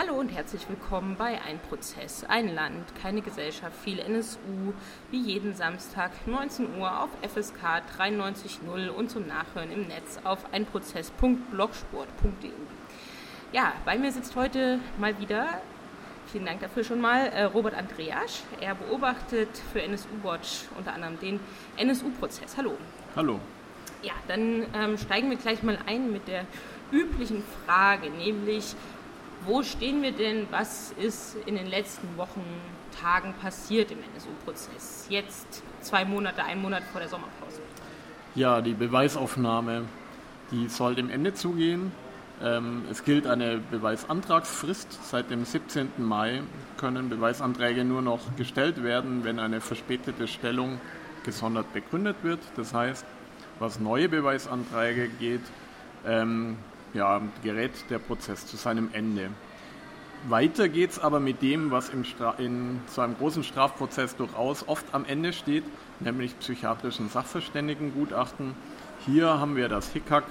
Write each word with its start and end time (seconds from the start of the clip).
Hallo 0.00 0.14
und 0.14 0.30
herzlich 0.30 0.66
willkommen 0.66 1.16
bei 1.18 1.38
Ein 1.42 1.58
Prozess, 1.68 2.24
ein 2.24 2.54
Land, 2.54 2.94
keine 3.02 3.20
Gesellschaft, 3.20 3.76
viel 3.84 3.98
NSU, 3.98 4.72
wie 5.10 5.20
jeden 5.20 5.54
Samstag 5.54 6.12
19 6.26 6.78
Uhr 6.78 7.02
auf 7.02 7.10
FSK 7.20 7.82
93.0 7.98 8.88
und 8.88 9.10
zum 9.10 9.26
Nachhören 9.26 9.70
im 9.70 9.88
Netz 9.88 10.18
auf 10.24 10.54
einprozess.blogsport.de. 10.54 12.50
Ja, 13.52 13.74
bei 13.84 13.98
mir 13.98 14.10
sitzt 14.10 14.36
heute 14.36 14.78
mal 14.98 15.20
wieder, 15.20 15.60
vielen 16.32 16.46
Dank 16.46 16.60
dafür 16.60 16.82
schon 16.82 17.02
mal, 17.02 17.26
äh, 17.26 17.42
Robert 17.42 17.74
Andreasch. 17.74 18.40
Er 18.58 18.76
beobachtet 18.76 19.50
für 19.70 19.82
NSU 19.82 20.08
Watch 20.22 20.62
unter 20.78 20.94
anderem 20.94 21.20
den 21.20 21.40
NSU-Prozess. 21.76 22.56
Hallo. 22.56 22.78
Hallo. 23.14 23.38
Ja, 24.02 24.14
dann 24.28 24.64
ähm, 24.74 24.96
steigen 24.96 25.28
wir 25.28 25.36
gleich 25.36 25.62
mal 25.62 25.76
ein 25.84 26.10
mit 26.10 26.26
der 26.26 26.46
üblichen 26.90 27.44
Frage, 27.66 28.08
nämlich 28.08 28.74
wo 29.46 29.62
stehen 29.62 30.02
wir 30.02 30.12
denn? 30.12 30.46
Was 30.50 30.92
ist 30.92 31.36
in 31.46 31.56
den 31.56 31.66
letzten 31.66 32.16
Wochen, 32.16 32.42
Tagen 33.00 33.34
passiert 33.40 33.90
im 33.90 33.98
NSU-Prozess? 34.14 35.06
Jetzt 35.08 35.62
zwei 35.80 36.04
Monate, 36.04 36.42
ein 36.42 36.60
Monat 36.60 36.82
vor 36.92 37.00
der 37.00 37.08
Sommerpause. 37.08 37.60
Ja, 38.34 38.60
die 38.60 38.74
Beweisaufnahme, 38.74 39.84
die 40.50 40.68
soll 40.68 40.94
dem 40.94 41.10
Ende 41.10 41.34
zugehen. 41.34 41.92
Ähm, 42.42 42.84
es 42.90 43.04
gilt 43.04 43.26
eine 43.26 43.58
Beweisantragsfrist. 43.58 44.98
Seit 45.04 45.30
dem 45.30 45.44
17. 45.44 45.90
Mai 45.98 46.42
können 46.76 47.08
Beweisanträge 47.08 47.84
nur 47.84 48.02
noch 48.02 48.20
gestellt 48.36 48.82
werden, 48.82 49.24
wenn 49.24 49.38
eine 49.38 49.60
verspätete 49.60 50.26
Stellung 50.26 50.80
gesondert 51.24 51.72
begründet 51.72 52.16
wird. 52.22 52.40
Das 52.56 52.72
heißt, 52.72 53.04
was 53.58 53.78
neue 53.78 54.08
Beweisanträge 54.08 55.08
geht, 55.08 55.42
ähm, 56.06 56.56
ja, 56.94 57.20
gerät 57.42 57.72
der 57.90 57.98
Prozess 57.98 58.46
zu 58.46 58.56
seinem 58.56 58.90
Ende. 58.92 59.30
Weiter 60.28 60.68
geht 60.68 60.90
es 60.90 60.98
aber 60.98 61.18
mit 61.18 61.40
dem, 61.40 61.70
was 61.70 61.88
im 61.88 62.04
in 62.38 62.80
so 62.88 63.00
einem 63.00 63.16
großen 63.16 63.42
Strafprozess 63.42 64.16
durchaus 64.16 64.68
oft 64.68 64.84
am 64.92 65.06
Ende 65.06 65.32
steht, 65.32 65.64
nämlich 65.98 66.38
psychiatrischen 66.38 67.08
Sachverständigengutachten. 67.08 68.54
Hier 69.06 69.40
haben 69.40 69.56
wir 69.56 69.68
das 69.70 69.92
HICAC 69.92 70.24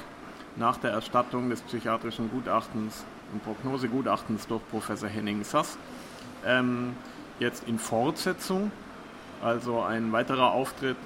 nach 0.57 0.77
der 0.77 0.91
Erstattung 0.91 1.49
des 1.49 1.61
psychiatrischen 1.61 2.29
Gutachtens 2.29 3.03
und 3.33 3.43
Prognosegutachtens 3.43 4.45
durch 4.47 4.61
Professor 4.69 5.09
Henning 5.09 5.43
Sass 5.43 5.77
ähm, 6.45 6.95
jetzt 7.39 7.67
in 7.67 7.79
Fortsetzung, 7.79 8.71
also 9.41 9.81
ein 9.81 10.11
weiterer 10.11 10.51
Auftritt 10.51 10.97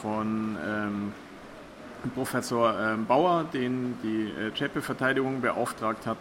von 0.00 0.56
ähm, 0.64 1.12
Professor 2.10 2.78
ähm, 2.78 3.06
Bauer, 3.06 3.44
den 3.52 3.96
die 4.02 4.30
äh, 4.30 4.52
Zschäpe-Verteidigung 4.52 5.40
beauftragt 5.40 6.06
hat, 6.06 6.18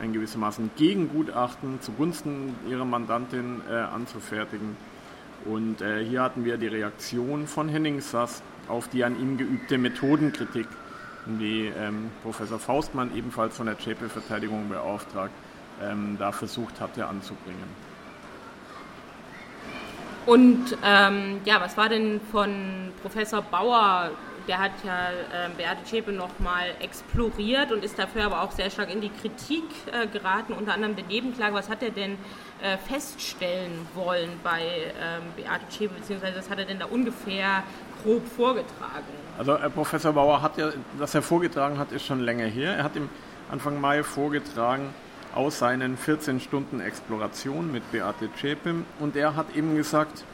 ein 0.00 0.12
gewissermaßen 0.12 0.70
Gegengutachten 0.76 1.80
zugunsten 1.80 2.54
ihrer 2.68 2.84
Mandantin 2.84 3.62
äh, 3.70 3.74
anzufertigen. 3.74 4.76
Und 5.44 5.82
äh, 5.82 6.04
hier 6.04 6.22
hatten 6.22 6.44
wir 6.44 6.56
die 6.56 6.68
Reaktion 6.68 7.46
von 7.46 7.68
Henning 7.68 8.00
Sass 8.00 8.42
auf 8.68 8.88
die 8.88 9.04
an 9.04 9.20
ihm 9.20 9.36
geübte 9.36 9.76
Methodenkritik, 9.78 10.66
die 11.26 11.70
ähm, 11.78 12.10
Professor 12.22 12.58
Faustmann, 12.58 13.14
ebenfalls 13.14 13.56
von 13.56 13.66
der 13.66 13.78
Zschäpe-Verteidigung 13.78 14.68
beauftragt, 14.68 15.32
ähm, 15.82 16.16
da 16.18 16.32
versucht 16.32 16.80
hatte 16.80 17.06
anzubringen. 17.06 17.68
Und 20.26 20.78
ähm, 20.82 21.40
ja, 21.44 21.60
was 21.60 21.76
war 21.76 21.90
denn 21.90 22.20
von 22.32 22.92
Professor 23.02 23.42
Bauer 23.42 24.10
der 24.48 24.58
hat 24.58 24.72
ja 24.84 25.10
äh, 25.10 25.48
Beate 25.56 25.84
Zschäpe 25.84 26.12
nochmal 26.12 26.66
exploriert 26.80 27.72
und 27.72 27.84
ist 27.84 27.98
dafür 27.98 28.24
aber 28.24 28.42
auch 28.42 28.52
sehr 28.52 28.70
stark 28.70 28.92
in 28.92 29.00
die 29.00 29.10
Kritik 29.10 29.64
äh, 29.92 30.06
geraten, 30.06 30.52
unter 30.52 30.74
anderem 30.74 30.96
der 30.96 31.06
Nebenklage. 31.06 31.54
Was 31.54 31.68
hat 31.68 31.82
er 31.82 31.90
denn 31.90 32.18
äh, 32.62 32.76
feststellen 32.76 33.86
wollen 33.94 34.30
bei 34.42 34.62
ähm, 34.62 35.22
Beate 35.36 35.68
Zschäpe, 35.68 35.94
beziehungsweise 35.94 36.38
was 36.38 36.50
hat 36.50 36.58
er 36.58 36.64
denn 36.64 36.78
da 36.78 36.86
ungefähr 36.86 37.62
grob 38.02 38.26
vorgetragen? 38.28 39.04
Also 39.38 39.56
Professor 39.74 40.12
Bauer 40.12 40.42
hat 40.42 40.56
ja, 40.58 40.70
was 40.98 41.14
er 41.14 41.22
vorgetragen 41.22 41.78
hat, 41.78 41.92
ist 41.92 42.04
schon 42.06 42.20
länger 42.20 42.46
her. 42.46 42.76
Er 42.76 42.84
hat 42.84 42.96
im 42.96 43.08
Anfang 43.50 43.80
Mai 43.80 44.02
vorgetragen 44.02 44.94
aus 45.34 45.58
seinen 45.58 45.96
14 45.96 46.40
Stunden 46.40 46.80
Exploration 46.80 47.72
mit 47.72 47.90
Beate 47.90 48.28
Zschäpe 48.34 48.74
und 49.00 49.16
er 49.16 49.34
hat 49.34 49.54
eben 49.56 49.74
gesagt, 49.76 50.24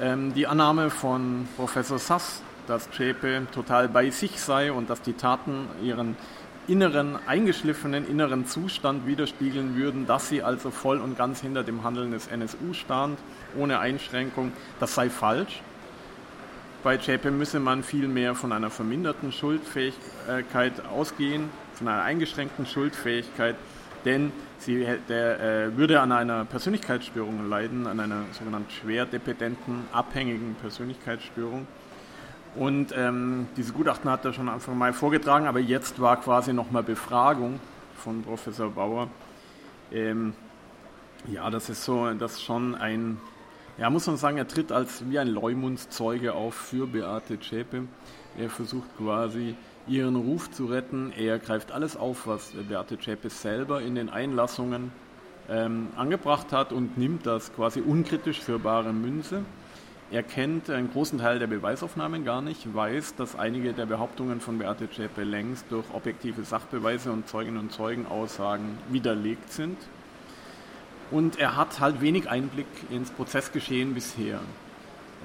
ähm, 0.00 0.32
die 0.34 0.46
Annahme 0.46 0.90
von 0.90 1.46
Professor 1.56 1.98
Sass 1.98 2.42
dass 2.66 2.90
Zschäpe 2.90 3.46
total 3.52 3.88
bei 3.88 4.10
sich 4.10 4.40
sei 4.40 4.72
und 4.72 4.90
dass 4.90 5.02
die 5.02 5.14
Taten 5.14 5.66
ihren 5.82 6.16
inneren, 6.68 7.18
eingeschliffenen 7.26 8.08
inneren 8.08 8.46
Zustand 8.46 9.06
widerspiegeln 9.06 9.76
würden, 9.76 10.06
dass 10.06 10.28
sie 10.28 10.42
also 10.42 10.70
voll 10.70 10.98
und 10.98 11.18
ganz 11.18 11.40
hinter 11.40 11.64
dem 11.64 11.82
Handeln 11.82 12.12
des 12.12 12.28
NSU 12.28 12.72
stand, 12.72 13.18
ohne 13.56 13.80
Einschränkung, 13.80 14.52
das 14.78 14.94
sei 14.94 15.10
falsch. 15.10 15.60
Bei 16.82 16.96
Zschäpe 16.96 17.30
müsse 17.30 17.60
man 17.60 17.82
vielmehr 17.82 18.34
von 18.34 18.52
einer 18.52 18.70
verminderten 18.70 19.32
Schuldfähigkeit 19.32 20.84
ausgehen, 20.86 21.48
von 21.74 21.88
einer 21.88 22.02
eingeschränkten 22.02 22.66
Schuldfähigkeit, 22.66 23.56
denn 24.04 24.32
sie 24.58 24.86
der, 25.08 25.40
äh, 25.40 25.76
würde 25.76 26.00
an 26.00 26.10
einer 26.10 26.44
Persönlichkeitsstörung 26.44 27.48
leiden, 27.48 27.86
an 27.86 28.00
einer 28.00 28.24
sogenannten 28.32 28.70
schwer 28.70 29.06
dependenten, 29.06 29.84
abhängigen 29.92 30.56
Persönlichkeitsstörung. 30.60 31.66
Und 32.54 32.94
ähm, 32.94 33.46
diese 33.56 33.72
Gutachten 33.72 34.10
hat 34.10 34.24
er 34.24 34.32
schon 34.32 34.48
Anfang 34.48 34.76
Mai 34.76 34.92
vorgetragen, 34.92 35.46
aber 35.46 35.58
jetzt 35.58 36.00
war 36.00 36.20
quasi 36.20 36.52
nochmal 36.52 36.82
Befragung 36.82 37.58
von 37.96 38.22
Professor 38.22 38.70
Bauer. 38.70 39.08
Ähm, 39.90 40.34
ja, 41.32 41.48
das 41.50 41.70
ist 41.70 41.84
so, 41.84 42.12
das 42.14 42.42
schon 42.42 42.74
ein, 42.74 43.18
ja, 43.78 43.88
muss 43.88 44.06
man 44.06 44.16
sagen, 44.16 44.36
er 44.36 44.48
tritt 44.48 44.70
als 44.70 45.08
wie 45.08 45.18
ein 45.18 45.28
Leumundszeuge 45.28 46.34
auf 46.34 46.54
für 46.54 46.86
Beate 46.86 47.40
Zschäpe. 47.40 47.84
Er 48.36 48.50
versucht 48.50 48.96
quasi 48.98 49.54
ihren 49.86 50.16
Ruf 50.16 50.50
zu 50.50 50.66
retten. 50.66 51.12
Er 51.16 51.38
greift 51.38 51.72
alles 51.72 51.96
auf, 51.96 52.26
was 52.26 52.52
Beate 52.68 52.98
Zschäpe 52.98 53.30
selber 53.30 53.80
in 53.80 53.94
den 53.94 54.10
Einlassungen 54.10 54.92
ähm, 55.48 55.88
angebracht 55.96 56.52
hat 56.52 56.72
und 56.72 56.98
nimmt 56.98 57.26
das 57.26 57.54
quasi 57.54 57.80
unkritisch 57.80 58.40
für 58.40 58.58
bare 58.58 58.92
Münze. 58.92 59.42
Er 60.12 60.22
kennt 60.22 60.68
einen 60.68 60.90
großen 60.92 61.20
Teil 61.20 61.38
der 61.38 61.46
Beweisaufnahmen 61.46 62.22
gar 62.22 62.42
nicht, 62.42 62.74
weiß, 62.74 63.14
dass 63.14 63.34
einige 63.34 63.72
der 63.72 63.86
Behauptungen 63.86 64.42
von 64.42 64.58
Beate 64.58 64.90
Zschäpe 64.90 65.22
längst 65.22 65.64
durch 65.70 65.86
objektive 65.94 66.44
Sachbeweise 66.44 67.10
und 67.10 67.26
Zeuginnen 67.26 67.58
und 67.58 67.72
Zeugenaussagen 67.72 68.76
widerlegt 68.90 69.50
sind. 69.50 69.78
Und 71.10 71.38
er 71.38 71.56
hat 71.56 71.80
halt 71.80 72.02
wenig 72.02 72.28
Einblick 72.28 72.66
ins 72.90 73.10
Prozessgeschehen 73.10 73.94
bisher. 73.94 74.40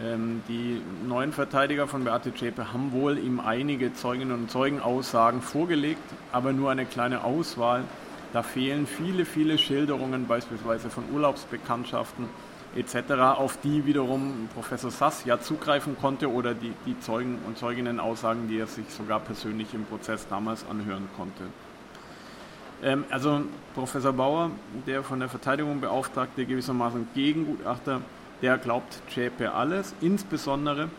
Ähm, 0.02 0.42
die 0.48 0.82
neuen 1.06 1.34
Verteidiger 1.34 1.88
von 1.88 2.06
Beate 2.06 2.34
Zschäpe 2.34 2.72
haben 2.72 2.94
wohl 2.94 3.18
ihm 3.18 3.42
einige 3.42 3.94
Zeuginnen 3.94 4.32
und 4.32 4.50
Zeugenaussagen 4.50 5.42
vorgelegt, 5.42 6.14
aber 6.32 6.54
nur 6.54 6.72
eine 6.72 6.86
kleine 6.86 7.26
Auswahl. 7.26 7.84
Da 8.32 8.42
fehlen 8.42 8.88
viele, 8.88 9.26
viele 9.26 9.58
Schilderungen, 9.58 10.28
beispielsweise 10.28 10.90
von 10.90 11.04
Urlaubsbekanntschaften 11.12 12.30
etc., 12.76 13.14
auf 13.38 13.58
die 13.62 13.86
wiederum 13.86 14.50
Professor 14.54 14.92
Sass 14.92 15.26
ja 15.26 15.40
zugreifen 15.40 15.98
konnte 16.00 16.32
oder 16.32 16.54
die, 16.54 16.74
die 16.86 17.00
Zeugen 17.00 17.40
und 17.48 17.58
Zeuginnen 17.58 18.00
Aussagen, 18.00 18.48
die 18.48 18.60
er 18.60 18.68
sich 18.68 18.86
sogar 18.90 19.20
persönlich 19.20 19.74
im 19.74 19.86
Prozess 19.86 20.28
damals 20.28 20.66
anhören 20.70 21.08
konnte. 21.16 21.44
Ähm, 22.84 23.06
also 23.10 23.42
Professor 23.74 24.14
Bauer, 24.14 24.52
der 24.86 25.04
von 25.04 25.20
der 25.20 25.30
Verteidigung 25.30 25.82
beauftragte, 25.82 26.46
gewissermaßen 26.46 27.08
Gegengutachter, 27.16 28.02
der 28.42 28.58
glaubt 28.58 29.02
Zschäpe 29.10 29.54
alles, 29.54 29.96
insbesondere 30.02 30.90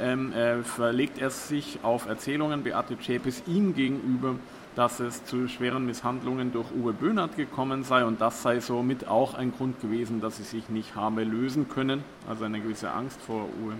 ähm, 0.00 0.32
äh, 0.32 0.62
verlegt 0.62 1.18
er 1.18 1.30
sich 1.30 1.80
auf 1.82 2.06
Erzählungen 2.06 2.62
Beate 2.62 2.98
Zschäpes 2.98 3.42
ihm 3.46 3.74
gegenüber, 3.74 4.36
dass 4.78 5.00
es 5.00 5.24
zu 5.24 5.48
schweren 5.48 5.86
Misshandlungen 5.86 6.52
durch 6.52 6.68
Uwe 6.70 6.92
Böhnhardt 6.92 7.34
gekommen 7.34 7.82
sei 7.82 8.04
und 8.04 8.20
das 8.20 8.44
sei 8.44 8.60
somit 8.60 9.08
auch 9.08 9.34
ein 9.34 9.50
Grund 9.50 9.80
gewesen, 9.80 10.20
dass 10.20 10.36
sie 10.36 10.44
sich 10.44 10.68
nicht 10.68 10.94
habe 10.94 11.24
lösen 11.24 11.68
können, 11.68 12.04
also 12.28 12.44
eine 12.44 12.60
gewisse 12.60 12.92
Angst 12.92 13.20
vor 13.20 13.48
Uwe 13.60 13.74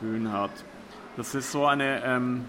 Böhnhardt. 0.00 0.64
Das 1.16 1.36
ist 1.36 1.52
so 1.52 1.66
eine 1.66 2.02
ähm, 2.04 2.46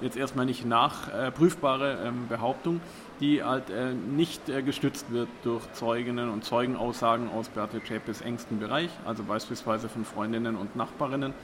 jetzt 0.00 0.16
erstmal 0.16 0.46
nicht 0.46 0.66
nachprüfbare 0.66 1.98
ähm, 2.06 2.28
Behauptung, 2.28 2.80
die 3.18 3.42
halt 3.42 3.70
äh, 3.70 3.92
nicht 3.92 4.48
äh, 4.48 4.62
gestützt 4.62 5.10
wird 5.10 5.28
durch 5.42 5.72
Zeuginnen 5.72 6.30
und 6.30 6.44
Zeugenaussagen 6.44 7.28
aus 7.28 7.48
Beate 7.48 7.82
Zschäpes 7.82 8.20
engsten 8.20 8.60
Bereich, 8.60 8.90
also 9.04 9.24
beispielsweise 9.24 9.88
von 9.88 10.04
Freundinnen 10.04 10.54
und 10.54 10.76
Nachbarinnen, 10.76 11.34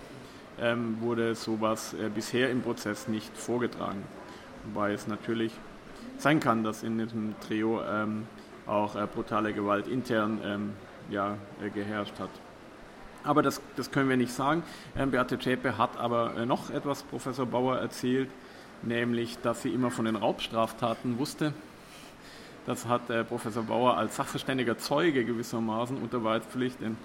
ähm, 0.60 0.98
wurde 1.00 1.34
sowas 1.34 1.92
äh, 1.94 2.08
bisher 2.08 2.50
im 2.50 2.62
Prozess 2.62 3.08
nicht 3.08 3.36
vorgetragen. 3.36 4.04
Wobei 4.66 4.92
es 4.92 5.06
natürlich 5.06 5.52
sein 6.18 6.40
kann, 6.40 6.64
dass 6.64 6.82
in 6.82 6.98
diesem 6.98 7.34
Trio 7.40 7.82
ähm, 7.82 8.26
auch 8.66 8.96
äh, 8.96 9.06
brutale 9.06 9.52
Gewalt 9.52 9.88
intern 9.88 10.40
ähm, 10.44 10.72
ja, 11.10 11.36
äh, 11.62 11.70
geherrscht 11.70 12.18
hat. 12.18 12.30
Aber 13.24 13.42
das, 13.42 13.60
das 13.76 13.90
können 13.90 14.08
wir 14.08 14.16
nicht 14.16 14.32
sagen. 14.32 14.62
Ähm, 14.96 15.10
Beate 15.10 15.38
Zschäpe 15.38 15.78
hat 15.78 15.96
aber 15.96 16.36
äh, 16.36 16.46
noch 16.46 16.70
etwas 16.70 17.02
Professor 17.02 17.46
Bauer 17.46 17.78
erzählt, 17.78 18.28
nämlich, 18.82 19.38
dass 19.38 19.62
sie 19.62 19.70
immer 19.70 19.90
von 19.90 20.04
den 20.04 20.16
Raubstraftaten 20.16 21.18
wusste. 21.18 21.52
Das 22.66 22.86
hat 22.86 23.10
äh, 23.10 23.24
Professor 23.24 23.62
Bauer 23.62 23.96
als 23.96 24.16
sachverständiger 24.16 24.78
Zeuge 24.78 25.24
gewissermaßen 25.24 25.96
unter 25.98 26.22
Wahrheitspflicht 26.22 26.80
in, 26.80 26.96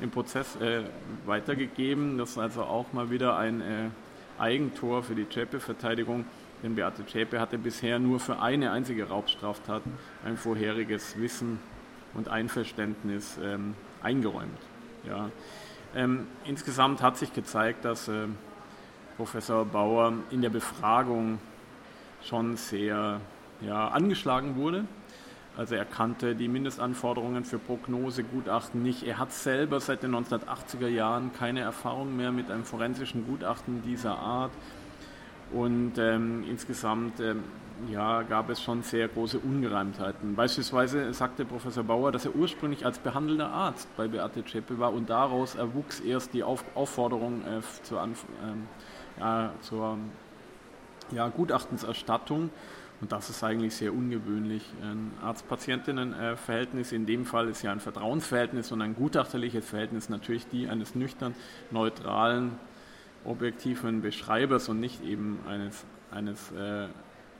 im 0.00 0.10
Prozess 0.10 0.56
äh, 0.56 0.82
weitergegeben. 1.24 2.18
Das 2.18 2.30
ist 2.30 2.38
also 2.38 2.62
auch 2.62 2.92
mal 2.92 3.10
wieder 3.10 3.36
ein 3.36 3.60
äh, 3.60 3.88
Eigentor 4.38 5.02
für 5.02 5.14
die 5.14 5.28
Zschäpe-Verteidigung. 5.28 6.24
Denn 6.62 6.74
Beate 6.74 7.04
Zschäpe 7.06 7.38
hatte 7.38 7.58
bisher 7.58 7.98
nur 7.98 8.18
für 8.18 8.40
eine 8.40 8.72
einzige 8.72 9.08
Raubstraftat 9.08 9.82
ein 10.24 10.36
vorheriges 10.36 11.18
Wissen 11.18 11.58
und 12.14 12.28
Einverständnis 12.28 13.38
ähm, 13.42 13.74
eingeräumt. 14.02 14.58
Ja. 15.06 15.30
Ähm, 15.94 16.26
insgesamt 16.44 17.02
hat 17.02 17.16
sich 17.16 17.32
gezeigt, 17.32 17.84
dass 17.84 18.08
äh, 18.08 18.26
Professor 19.16 19.64
Bauer 19.64 20.14
in 20.30 20.42
der 20.42 20.50
Befragung 20.50 21.38
schon 22.22 22.56
sehr 22.56 23.20
ja, 23.60 23.88
angeschlagen 23.88 24.56
wurde. 24.56 24.84
Also 25.56 25.74
er 25.74 25.86
kannte 25.86 26.34
die 26.34 26.48
Mindestanforderungen 26.48 27.44
für 27.44 27.58
Prognosegutachten 27.58 28.82
nicht. 28.82 29.04
Er 29.04 29.18
hat 29.18 29.32
selber 29.32 29.80
seit 29.80 30.02
den 30.02 30.14
1980er 30.14 30.88
Jahren 30.88 31.32
keine 31.32 31.60
Erfahrung 31.60 32.14
mehr 32.14 32.30
mit 32.30 32.50
einem 32.50 32.64
forensischen 32.64 33.26
Gutachten 33.26 33.82
dieser 33.82 34.18
Art. 34.18 34.52
Und 35.52 35.92
ähm, 35.98 36.44
insgesamt 36.48 37.20
ähm, 37.20 37.44
ja, 37.90 38.22
gab 38.22 38.50
es 38.50 38.62
schon 38.62 38.82
sehr 38.82 39.08
große 39.08 39.38
Ungereimtheiten. 39.38 40.34
Beispielsweise 40.34 41.12
sagte 41.12 41.44
Professor 41.44 41.84
Bauer, 41.84 42.10
dass 42.10 42.24
er 42.24 42.34
ursprünglich 42.34 42.84
als 42.84 42.98
behandelnder 42.98 43.50
Arzt 43.50 43.88
bei 43.96 44.08
Beate 44.08 44.44
Zschäpe 44.44 44.78
war 44.78 44.92
und 44.92 45.10
daraus 45.10 45.54
erwuchs 45.54 46.00
erst 46.00 46.32
die 46.34 46.42
Auf 46.42 46.64
Aufforderung 46.74 47.42
äh, 47.42 47.60
zur, 47.82 48.00
Anf 48.00 48.24
ähm, 48.42 48.66
ja, 49.18 49.52
zur 49.60 49.98
ja, 51.12 51.28
Gutachtenserstattung. 51.28 52.50
Und 53.00 53.12
das 53.12 53.28
ist 53.28 53.44
eigentlich 53.44 53.74
sehr 53.76 53.92
ungewöhnlich. 53.92 54.64
Ein 54.80 55.12
Arzt-Patientinnen-Verhältnis 55.22 56.92
in 56.92 57.04
dem 57.04 57.26
Fall 57.26 57.48
ist 57.48 57.60
ja 57.60 57.70
ein 57.70 57.80
Vertrauensverhältnis 57.80 58.72
und 58.72 58.80
ein 58.80 58.94
gutachterliches 58.94 59.68
Verhältnis 59.68 60.08
natürlich 60.08 60.48
die 60.48 60.66
eines 60.68 60.94
nüchtern, 60.94 61.34
neutralen, 61.70 62.52
objektiven 63.24 64.02
Beschreibers 64.02 64.68
und 64.68 64.80
nicht 64.80 65.04
eben 65.04 65.38
eines, 65.48 65.84
eines 66.10 66.52
äh, 66.52 66.88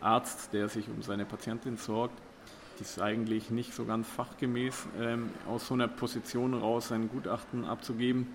Arzts, 0.00 0.50
der 0.50 0.68
sich 0.68 0.88
um 0.88 1.02
seine 1.02 1.24
Patientin 1.24 1.76
sorgt. 1.76 2.20
Das 2.78 2.90
ist 2.90 3.00
eigentlich 3.00 3.50
nicht 3.50 3.72
so 3.72 3.84
ganz 3.84 4.06
fachgemäß, 4.08 4.86
ähm, 5.00 5.30
aus 5.48 5.68
so 5.68 5.74
einer 5.74 5.88
Position 5.88 6.52
raus 6.54 6.92
ein 6.92 7.08
Gutachten 7.08 7.64
abzugeben. 7.64 8.26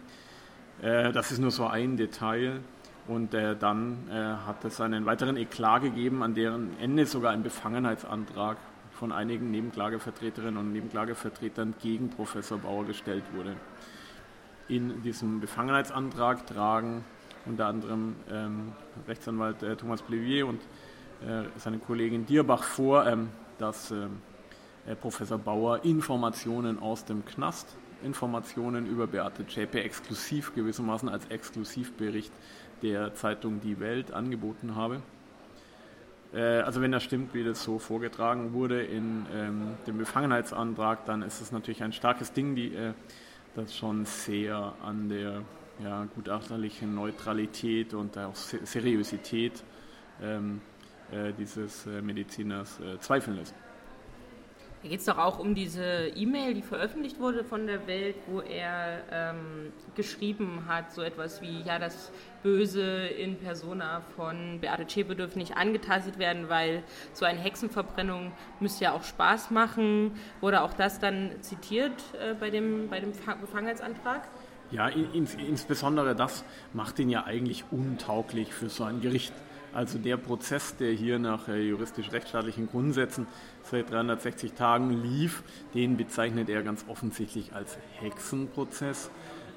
Äh, 0.82 1.12
das 1.12 1.32
ist 1.32 1.40
nur 1.40 1.52
so 1.52 1.68
ein 1.68 1.98
Detail. 1.98 2.62
Und 3.08 3.34
äh, 3.34 3.56
dann 3.56 4.08
äh, 4.10 4.14
hat 4.14 4.64
es 4.64 4.80
einen 4.80 5.06
weiteren 5.06 5.36
Eklat 5.36 5.82
gegeben, 5.82 6.24
an 6.24 6.34
deren 6.34 6.78
Ende 6.80 7.06
sogar 7.06 7.32
ein 7.32 7.44
Befangenheitsantrag 7.44 8.58
von 8.92 9.12
einigen 9.12 9.50
Nebenklagevertreterinnen 9.52 10.58
und 10.58 10.72
Nebenklagevertretern 10.72 11.74
gegen 11.82 12.10
Professor 12.10 12.60
Bauer 12.60 12.86
gestellt 12.86 13.24
wurde. 13.34 13.56
In 14.68 15.02
diesem 15.02 15.40
Befangenheitsantrag 15.40 16.46
tragen 16.46 17.04
unter 17.46 17.68
anderem 17.68 18.16
ähm, 18.30 18.72
Rechtsanwalt 19.08 19.64
äh, 19.64 19.76
Thomas 19.76 20.02
Plevier 20.02 20.48
und 20.48 20.62
äh, 21.22 21.44
seine 21.58 21.80
Kollegin 21.80 22.26
Dierbach 22.26 22.64
vor, 22.64 23.06
ähm, 23.06 23.30
dass 23.58 23.92
ähm, 23.92 24.22
äh, 24.88 24.96
Professor 24.96 25.38
Bauer 25.38 25.84
Informationen 25.84 26.80
aus 26.80 27.06
dem 27.06 27.26
Knast, 27.26 27.76
Informationen 28.04 28.88
über 28.88 29.08
Beate 29.08 29.46
Zschäpe 29.46 29.84
exklusiv 29.84 30.56
gewissermaßen 30.56 31.08
als 31.10 31.28
Exklusivbericht 31.28 32.32
der 32.82 33.14
Zeitung 33.14 33.62
Die 33.62 33.80
Welt 33.80 34.12
angeboten 34.12 34.76
habe. 34.76 35.02
Äh, 36.34 36.62
also 36.62 36.82
wenn 36.82 36.92
das 36.92 37.04
stimmt, 37.04 37.34
wie 37.34 37.44
das 37.44 37.64
so 37.64 37.80
vorgetragen 37.80 38.54
wurde 38.54 38.82
in 38.82 39.26
ähm, 39.34 39.74
dem 39.86 39.98
Befangenheitsantrag, 39.98 41.06
dann 41.06 41.22
ist 41.22 41.42
es 41.42 41.52
natürlich 41.52 41.84
ein 41.84 41.94
starkes 41.94 42.34
Ding, 42.34 42.56
die, 42.56 42.74
äh, 42.74 42.94
das 43.56 43.76
schon 43.76 44.06
sehr 44.06 44.74
an 44.84 45.10
der 45.10 45.44
ja, 45.84 46.06
gutachterlichen 46.16 46.94
Neutralität 46.94 47.94
und 47.94 48.18
auch 48.18 48.36
Seriosität 48.36 49.64
ähm, 50.22 50.62
äh, 51.12 51.34
dieses 51.34 51.86
äh, 51.88 52.02
Mediziners 52.02 52.80
äh, 52.80 53.00
zweifeln 53.00 53.38
lässt. 53.38 53.56
Da 54.84 54.90
geht 54.90 55.00
es 55.00 55.06
doch 55.06 55.20
auch 55.20 55.38
um 55.38 55.54
diese 55.54 56.08
E-Mail, 56.16 56.56
die 56.56 56.64
veröffentlicht 56.64 57.20
wurde 57.20 57.44
von 57.44 57.68
der 57.68 57.86
Welt, 57.86 58.16
wo 58.26 58.40
er 58.42 59.04
ähm, 59.12 59.72
geschrieben 59.96 60.64
hat, 60.68 60.92
so 60.92 61.04
etwas 61.04 61.40
wie, 61.44 61.62
ja, 61.62 61.78
das 61.78 62.12
Böse 62.42 63.06
in 63.06 63.38
Persona 63.38 64.02
von 64.16 64.60
Beate 64.60 64.88
Zschäpe 64.88 65.16
dürfen 65.16 65.38
nicht 65.38 65.56
angetastet 65.56 66.18
werden, 66.18 66.50
weil 66.50 66.82
so 67.14 67.26
eine 67.26 67.40
Hexenverbrennung 67.40 68.32
müsste 68.60 68.86
ja 68.86 68.94
auch 68.94 69.04
Spaß 69.04 69.52
machen. 69.52 70.14
Wurde 70.40 70.64
auch 70.64 70.74
das 70.74 71.00
dann 71.00 71.30
zitiert 71.42 72.02
äh, 72.20 72.34
bei 72.34 72.50
dem, 72.50 72.90
bei 72.90 73.00
dem 73.00 73.12
Befangenheitsantrag? 73.12 74.28
Ja, 74.72 74.88
ins, 74.88 75.36
insbesondere 75.36 76.16
das 76.16 76.46
macht 76.74 76.98
ihn 77.00 77.10
ja 77.10 77.26
eigentlich 77.26 77.66
untauglich 77.72 78.54
für 78.54 78.70
so 78.70 78.86
ein 78.86 79.02
Gericht. 79.02 79.34
Also 79.74 80.00
der 80.00 80.18
Prozess, 80.18 80.76
der 80.76 80.92
hier 80.92 81.18
nach 81.20 81.48
äh, 81.48 81.62
juristisch-rechtsstaatlichen 81.62 82.68
Grundsätzen 82.68 83.28
seit 83.64 83.90
360 83.90 84.54
Tagen 84.54 85.02
lief, 85.02 85.44
den 85.74 85.96
bezeichnet 85.96 86.50
er 86.50 86.62
ganz 86.64 86.86
offensichtlich 86.90 87.54
als 87.54 87.78
Hexenprozess. 88.00 89.12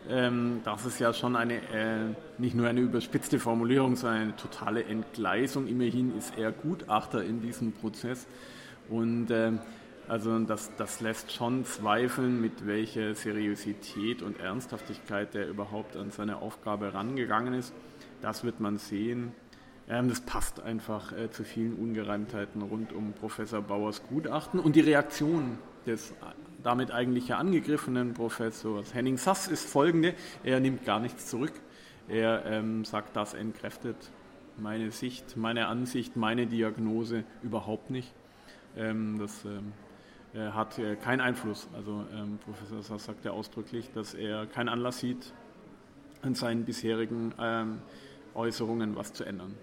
Ähm, 0.08 0.60
das 0.64 0.84
ist 0.84 1.00
ja 1.00 1.12
schon 1.12 1.34
eine, 1.34 1.54
äh, 1.54 2.14
nicht 2.38 2.54
nur 2.54 2.68
eine 2.68 2.80
überspitzte 2.80 3.38
Formulierung, 3.38 3.96
sondern 3.96 4.22
eine 4.22 4.36
totale 4.36 4.84
Entgleisung. 4.84 5.66
Immerhin 5.66 6.16
ist 6.16 6.36
er 6.36 6.52
Gutachter 6.52 7.24
in 7.24 7.40
diesem 7.40 7.72
Prozess. 7.72 8.26
Und 8.88 9.30
ähm, 9.30 9.60
also 10.08 10.38
das, 10.40 10.70
das 10.76 11.00
lässt 11.00 11.32
schon 11.32 11.64
zweifeln, 11.64 12.40
mit 12.40 12.66
welcher 12.66 13.14
Seriosität 13.14 14.22
und 14.22 14.40
Ernsthaftigkeit 14.40 15.34
er 15.34 15.48
überhaupt 15.48 15.96
an 15.96 16.10
seine 16.10 16.38
Aufgabe 16.38 16.92
rangegangen 16.92 17.54
ist. 17.54 17.72
Das 18.20 18.44
wird 18.44 18.60
man 18.60 18.78
sehen. 18.78 19.32
Ähm, 19.88 20.08
das 20.08 20.20
passt 20.20 20.60
einfach 20.60 21.12
äh, 21.12 21.30
zu 21.30 21.44
vielen 21.44 21.74
Ungereimtheiten 21.74 22.62
rund 22.62 22.92
um 22.92 23.12
Professor 23.12 23.62
Bauers 23.62 24.02
Gutachten. 24.08 24.60
Und 24.60 24.76
die 24.76 24.80
Reaktion 24.80 25.58
des 25.86 26.14
damit 26.62 26.90
eigentlich 26.90 27.28
ja 27.28 27.38
angegriffenen 27.38 28.14
Professors 28.14 28.94
Henning 28.94 29.18
Sass 29.18 29.48
ist 29.48 29.68
folgende. 29.68 30.14
Er 30.42 30.60
nimmt 30.60 30.84
gar 30.84 30.98
nichts 30.98 31.26
zurück. 31.26 31.52
Er 32.08 32.44
ähm, 32.46 32.84
sagt, 32.84 33.16
das 33.16 33.34
entkräftet 33.34 33.96
meine 34.56 34.90
Sicht, 34.90 35.36
meine 35.36 35.66
Ansicht, 35.66 36.16
meine 36.16 36.46
Diagnose 36.46 37.24
überhaupt 37.42 37.90
nicht. 37.90 38.12
Ähm, 38.76 39.18
das 39.18 39.44
ähm, 39.44 39.50
äh, 39.50 39.83
hat 40.40 40.78
äh, 40.78 40.96
keinen 40.96 41.20
Einfluss. 41.20 41.68
Also 41.74 42.04
ähm, 42.12 42.38
Professor 42.44 42.82
Sass 42.82 43.04
sagt 43.04 43.24
ja 43.24 43.32
ausdrücklich, 43.32 43.90
dass 43.92 44.14
er 44.14 44.46
keinen 44.46 44.68
Anlass 44.68 44.98
sieht, 44.98 45.32
an 46.22 46.34
seinen 46.34 46.64
bisherigen 46.64 47.34
ähm, 47.38 47.82
Äußerungen 48.34 48.96
was 48.96 49.12
zu 49.12 49.24
ändern. 49.24 49.54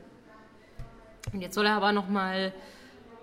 Und 1.34 1.42
jetzt 1.42 1.56
soll 1.56 1.66
er 1.66 1.76
aber 1.76 1.92
nochmal 1.92 2.54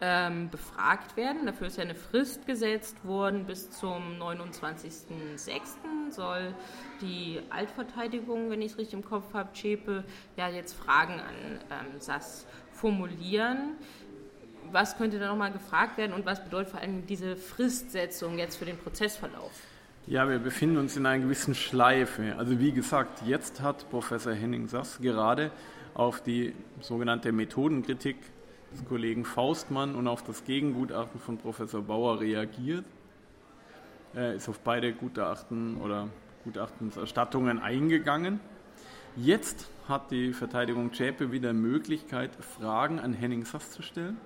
ähm, 0.01 0.49
befragt 0.51 1.17
werden. 1.17 1.47
Dafür 1.47 1.67
ist 1.67 1.77
ja 1.77 1.85
eine 1.85 1.95
Frist 1.95 2.47
gesetzt 2.47 3.05
worden. 3.05 3.47
Bis 3.47 3.71
zum 3.71 4.21
29.06. 4.21 6.11
soll 6.11 6.55
die 7.01 7.41
Altverteidigung, 7.51 8.51
wenn 8.51 8.63
ich 8.63 8.73
es 8.73 8.79
richtig 8.79 8.95
im 8.95 9.05
Kopf 9.05 9.35
habe, 9.35 9.53
Zschäpe, 9.53 10.05
ja 10.37 10.49
jetzt 10.49 10.75
Fragen 10.75 11.15
an 11.15 11.61
ähm, 11.71 12.01
SAS 12.01 12.47
formulieren. 12.73 13.77
Was 14.73 14.97
könnte 14.97 15.19
da 15.19 15.29
nochmal 15.29 15.53
gefragt 15.53 15.99
werden 15.99 16.13
und 16.13 16.27
was 16.27 16.43
bedeutet 16.43 16.71
vor 16.71 16.81
allem 16.81 17.07
diese 17.07 17.37
Fristsetzung 17.37 18.39
jetzt 18.39 18.57
für 18.57 18.65
den 18.65 18.77
Prozessverlauf? 18.77 19.53
Ja, 20.07 20.29
wir 20.29 20.39
befinden 20.39 20.79
uns 20.79 20.97
in 20.97 21.05
einer 21.05 21.23
gewissen 21.23 21.55
Schleife. 21.55 22.35
Also 22.39 22.59
wie 22.59 22.73
gesagt, 22.73 23.23
jetzt 23.27 23.61
hat 23.61 23.91
Professor 23.91 24.33
Henning 24.33 24.67
Sass 24.69 24.99
gerade 25.01 25.51
auf 25.95 26.23
die 26.23 26.55
sogenannte 26.81 27.33
Methodenkritik 27.33 28.17
des 28.73 28.85
Kollegen 28.87 29.25
Faustmann 29.25 29.95
und 29.95 30.09
auf 30.09 30.23
das 30.23 30.45
Gegengutachten 30.45 31.21
von 31.21 31.39
Professor 31.39 31.83
Bauer 31.83 32.21
reagiert. 32.21 32.85
Er 34.15 34.35
ist 34.35 34.49
auf 34.49 34.61
beide 34.61 34.93
Gutachten 34.93 35.77
oder 35.77 36.09
Gutachtenserstattungen 36.45 37.59
eingegangen. 37.59 38.41
Jetzt 39.17 39.71
hat 39.89 40.11
die 40.11 40.33
Verteidigung 40.33 40.93
Zschäpe 40.93 41.33
wieder 41.33 41.53
Möglichkeit, 41.53 42.31
Fragen 42.37 42.99
an 42.99 43.13
Henning 43.13 43.45
Sass 43.45 43.73
zu 43.73 43.83
stellen, 43.83 44.17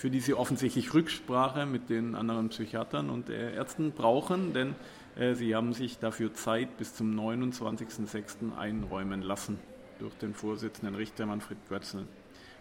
für 0.00 0.08
die 0.08 0.20
sie 0.20 0.32
offensichtlich 0.32 0.94
Rücksprache 0.94 1.66
mit 1.66 1.90
den 1.90 2.14
anderen 2.14 2.48
Psychiatern 2.48 3.10
und 3.10 3.28
Ärzten 3.28 3.92
brauchen, 3.92 4.54
denn 4.54 4.74
äh, 5.14 5.34
sie 5.34 5.54
haben 5.54 5.74
sich 5.74 5.98
dafür 5.98 6.32
Zeit 6.32 6.78
bis 6.78 6.94
zum 6.94 7.14
29.06. 7.20 8.56
einräumen 8.56 9.20
lassen 9.20 9.58
durch 9.98 10.14
den 10.14 10.32
Vorsitzenden 10.32 10.94
Richter 10.94 11.26
Manfred 11.26 11.58
Götzl. 11.68 12.06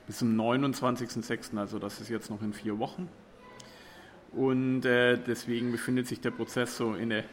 Bis 0.05 0.17
zum 0.17 0.37
29.06., 0.37 1.57
also 1.57 1.79
das 1.79 2.01
ist 2.01 2.09
jetzt 2.09 2.29
noch 2.29 2.41
in 2.41 2.51
vier 2.51 2.77
Wochen. 2.77 3.07
Und 4.33 4.83
äh, 4.83 5.17
deswegen 5.17 5.71
befindet 5.71 6.07
sich 6.07 6.19
der 6.19 6.31
Prozess 6.31 6.75
so 6.75 6.93
in 6.93 7.09
der, 7.09 7.23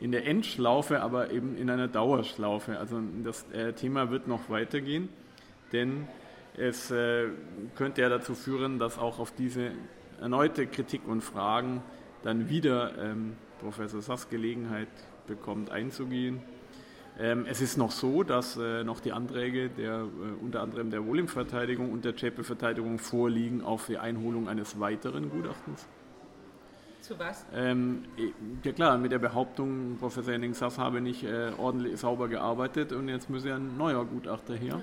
in 0.00 0.12
der 0.12 0.26
Endschlaufe, 0.26 1.02
aber 1.02 1.30
eben 1.30 1.58
in 1.58 1.68
einer 1.68 1.88
Dauerschlaufe. 1.88 2.78
Also 2.78 3.02
das 3.22 3.44
äh, 3.52 3.74
Thema 3.74 4.10
wird 4.10 4.28
noch 4.28 4.48
weitergehen, 4.48 5.10
denn 5.74 6.08
es 6.56 6.90
äh, 6.90 7.28
könnte 7.76 8.02
ja 8.02 8.08
dazu 8.08 8.34
führen, 8.34 8.78
dass 8.78 8.98
auch 8.98 9.18
auf 9.18 9.32
diese 9.32 9.72
erneute 10.20 10.66
Kritik 10.66 11.06
und 11.06 11.22
Fragen 11.22 11.82
dann 12.22 12.48
wieder 12.48 12.96
ähm, 12.98 13.34
Professor 13.60 14.02
Sass 14.02 14.28
Gelegenheit 14.28 14.88
bekommt 15.26 15.70
einzugehen. 15.70 16.42
Ähm, 17.18 17.46
es 17.48 17.60
ist 17.60 17.76
noch 17.76 17.90
so, 17.90 18.22
dass 18.22 18.56
äh, 18.56 18.84
noch 18.84 19.00
die 19.00 19.12
Anträge 19.12 19.68
der, 19.68 20.00
äh, 20.00 20.42
unter 20.42 20.62
anderem 20.62 20.90
der 20.90 21.04
Wohlimverteidigung 21.06 21.92
und 21.92 22.04
der 22.04 22.16
CEPE-Verteidigung 22.16 22.98
vorliegen 22.98 23.62
auf 23.62 23.86
die 23.86 23.98
Einholung 23.98 24.48
eines 24.48 24.80
weiteren 24.80 25.30
Gutachtens. 25.30 25.86
Zu 27.02 27.18
was? 27.18 27.44
Ähm, 27.54 28.04
ja 28.62 28.72
klar, 28.72 28.96
mit 28.96 29.12
der 29.12 29.18
Behauptung, 29.18 29.96
Professor 29.98 30.32
Henning 30.32 30.54
Sass 30.54 30.78
habe 30.78 31.00
nicht 31.00 31.24
äh, 31.24 31.50
ordentlich 31.58 31.98
sauber 31.98 32.28
gearbeitet 32.28 32.92
und 32.92 33.08
jetzt 33.08 33.28
müsse 33.28 33.54
ein 33.54 33.76
neuer 33.76 34.04
Gutachter 34.04 34.54
her. 34.54 34.80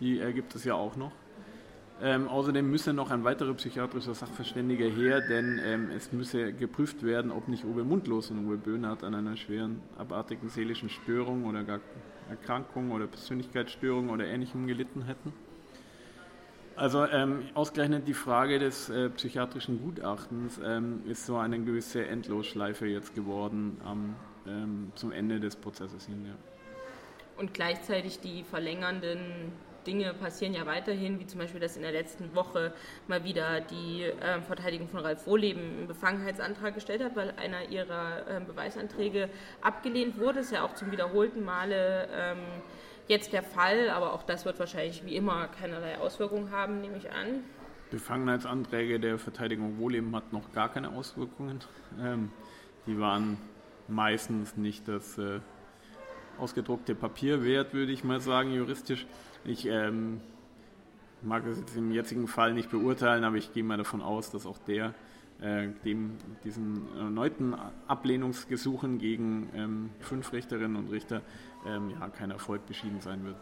Die 0.00 0.20
äh, 0.20 0.32
gibt 0.32 0.54
es 0.54 0.64
ja 0.64 0.74
auch 0.74 0.96
noch. 0.96 1.12
Ähm, 2.02 2.28
außerdem 2.28 2.70
müsse 2.70 2.92
noch 2.92 3.10
ein 3.10 3.24
weiterer 3.24 3.54
psychiatrischer 3.54 4.14
Sachverständiger 4.14 4.84
her, 4.84 5.22
denn 5.22 5.58
ähm, 5.64 5.90
es 5.96 6.12
müsse 6.12 6.52
geprüft 6.52 7.02
werden, 7.02 7.30
ob 7.30 7.48
nicht 7.48 7.64
Uwe 7.64 7.84
Mundlos 7.84 8.30
und 8.30 8.46
Uwe 8.46 8.58
Böhnhardt 8.58 9.02
an 9.02 9.14
einer 9.14 9.36
schweren, 9.36 9.80
abartigen 9.96 10.50
seelischen 10.50 10.90
Störung 10.90 11.46
oder 11.46 11.64
gar 11.64 11.80
Erkrankung 12.28 12.90
oder 12.90 13.06
Persönlichkeitsstörung 13.06 14.10
oder 14.10 14.26
Ähnlichem 14.26 14.66
gelitten 14.66 15.02
hätten. 15.02 15.32
Also 16.74 17.06
ähm, 17.06 17.44
ausgerechnet 17.54 18.06
die 18.06 18.14
Frage 18.14 18.58
des 18.58 18.90
äh, 18.90 19.08
psychiatrischen 19.08 19.80
Gutachtens 19.80 20.60
ähm, 20.62 21.00
ist 21.06 21.24
so 21.24 21.38
eine 21.38 21.58
gewisse 21.60 22.06
Endlosschleife 22.06 22.86
jetzt 22.86 23.14
geworden 23.14 23.80
ähm, 24.46 24.92
zum 24.94 25.12
Ende 25.12 25.40
des 25.40 25.56
Prozesses 25.56 26.04
hin. 26.04 26.26
Ja. 26.26 26.34
Und 27.38 27.54
gleichzeitig 27.54 28.20
die 28.20 28.44
verlängernden 28.44 29.52
Dinge 29.86 30.12
passieren 30.14 30.54
ja 30.54 30.66
weiterhin, 30.66 31.20
wie 31.20 31.26
zum 31.26 31.40
Beispiel, 31.40 31.60
dass 31.60 31.76
in 31.76 31.82
der 31.82 31.92
letzten 31.92 32.34
Woche 32.34 32.72
mal 33.08 33.24
wieder 33.24 33.60
die 33.60 34.02
äh, 34.02 34.40
Verteidigung 34.42 34.88
von 34.88 35.00
Ralf 35.00 35.26
Wohleben 35.26 35.62
einen 35.62 35.86
Befangenheitsantrag 35.86 36.74
gestellt 36.74 37.02
hat, 37.02 37.16
weil 37.16 37.32
einer 37.36 37.68
ihrer 37.68 38.28
äh, 38.28 38.40
Beweisanträge 38.40 39.28
abgelehnt 39.60 40.18
wurde. 40.18 40.38
Das 40.38 40.46
ist 40.46 40.52
ja 40.52 40.64
auch 40.64 40.74
zum 40.74 40.90
wiederholten 40.90 41.44
Male 41.44 42.08
ähm, 42.12 42.38
jetzt 43.08 43.32
der 43.32 43.42
Fall, 43.42 43.90
aber 43.90 44.12
auch 44.12 44.22
das 44.22 44.44
wird 44.44 44.58
wahrscheinlich 44.58 45.04
wie 45.04 45.16
immer 45.16 45.48
keinerlei 45.48 45.98
Auswirkungen 45.98 46.50
haben, 46.50 46.80
nehme 46.80 46.96
ich 46.96 47.10
an. 47.10 47.44
Befangenheitsanträge 47.90 48.98
der 48.98 49.18
Verteidigung 49.18 49.78
Wohleben 49.78 50.14
hat 50.16 50.32
noch 50.32 50.52
gar 50.52 50.68
keine 50.72 50.90
Auswirkungen. 50.90 51.60
Ähm, 52.00 52.30
die 52.86 52.98
waren 52.98 53.38
meistens 53.88 54.56
nicht 54.56 54.88
das 54.88 55.18
äh, 55.18 55.40
ausgedruckte 56.38 56.94
Papier 56.94 57.44
wert, 57.44 57.74
würde 57.74 57.92
ich 57.92 58.04
mal 58.04 58.20
sagen, 58.20 58.52
juristisch. 58.52 59.06
Ich 59.44 59.66
ähm, 59.66 60.20
mag 61.22 61.46
es 61.46 61.58
jetzt 61.58 61.76
im 61.76 61.90
jetzigen 61.90 62.28
Fall 62.28 62.54
nicht 62.54 62.70
beurteilen, 62.70 63.24
aber 63.24 63.36
ich 63.36 63.52
gehe 63.52 63.64
mal 63.64 63.76
davon 63.76 64.02
aus, 64.02 64.30
dass 64.30 64.46
auch 64.46 64.58
der 64.58 64.94
äh, 65.40 65.68
dem 65.84 66.16
diesen 66.44 66.88
erneuten 66.96 67.54
Ablehnungsgesuchen 67.86 68.98
gegen 68.98 69.50
ähm, 69.54 69.90
fünf 70.00 70.32
Richterinnen 70.32 70.76
und 70.76 70.90
Richter 70.90 71.22
ähm, 71.66 71.90
ja, 71.90 72.08
kein 72.08 72.30
Erfolg 72.30 72.66
beschieden 72.66 73.00
sein 73.00 73.24
wird. 73.24 73.36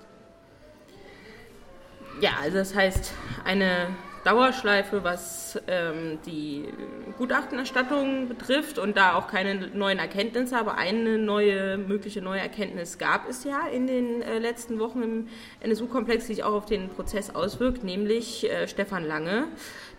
Ja, 2.21 2.33
also 2.43 2.59
das 2.59 2.75
heißt 2.75 3.13
eine 3.45 3.89
Dauerschleife, 4.25 5.05
was 5.05 5.61
ähm, 5.67 6.19
die 6.25 6.65
Gutachtenerstattung 7.19 8.27
betrifft 8.29 8.79
und 8.79 8.97
da 8.97 9.17
auch 9.17 9.29
keine 9.29 9.69
neuen 9.69 9.99
Erkenntnisse, 9.99 10.57
aber 10.59 10.79
eine 10.79 11.19
neue 11.19 11.77
mögliche 11.77 12.23
neue 12.23 12.41
Erkenntnis 12.41 12.97
gab 12.97 13.29
es 13.29 13.45
ja 13.45 13.67
in 13.67 13.87
den 13.87 14.23
äh, 14.23 14.39
letzten 14.39 14.79
Wochen 14.79 15.03
im 15.03 15.29
NSU-Komplex, 15.61 16.27
die 16.27 16.35
sich 16.35 16.45
auch 16.45 16.55
auf 16.55 16.67
den 16.67 16.89
Prozess 16.89 17.35
auswirkt, 17.35 17.85
nämlich 17.85 18.51
äh, 18.51 18.67
Stefan 18.67 19.05
Lange, 19.05 19.49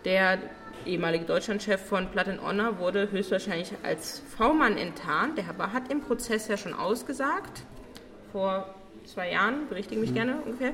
der 0.05 0.39
ehemalige 0.88 1.25
Deutschlandchef 1.25 1.81
von 1.81 2.10
Platten 2.10 2.41
Honor, 2.41 2.79
wurde 2.79 3.12
höchstwahrscheinlich 3.12 3.74
als 3.84 4.24
V-Mann 4.38 4.77
enttarnt. 4.77 5.38
Der 5.38 5.48
hat 5.48 5.91
im 5.91 6.01
Prozess 6.01 6.48
ja 6.48 6.57
schon 6.57 6.74
ausgesagt, 6.74 7.63
vor 8.31 8.74
zwei 9.08 9.32
Jahren, 9.32 9.68
berichtige 9.70 10.00
mich 10.00 10.12
mhm. 10.12 10.16
gerne 10.16 10.36
ungefähr, 10.46 10.72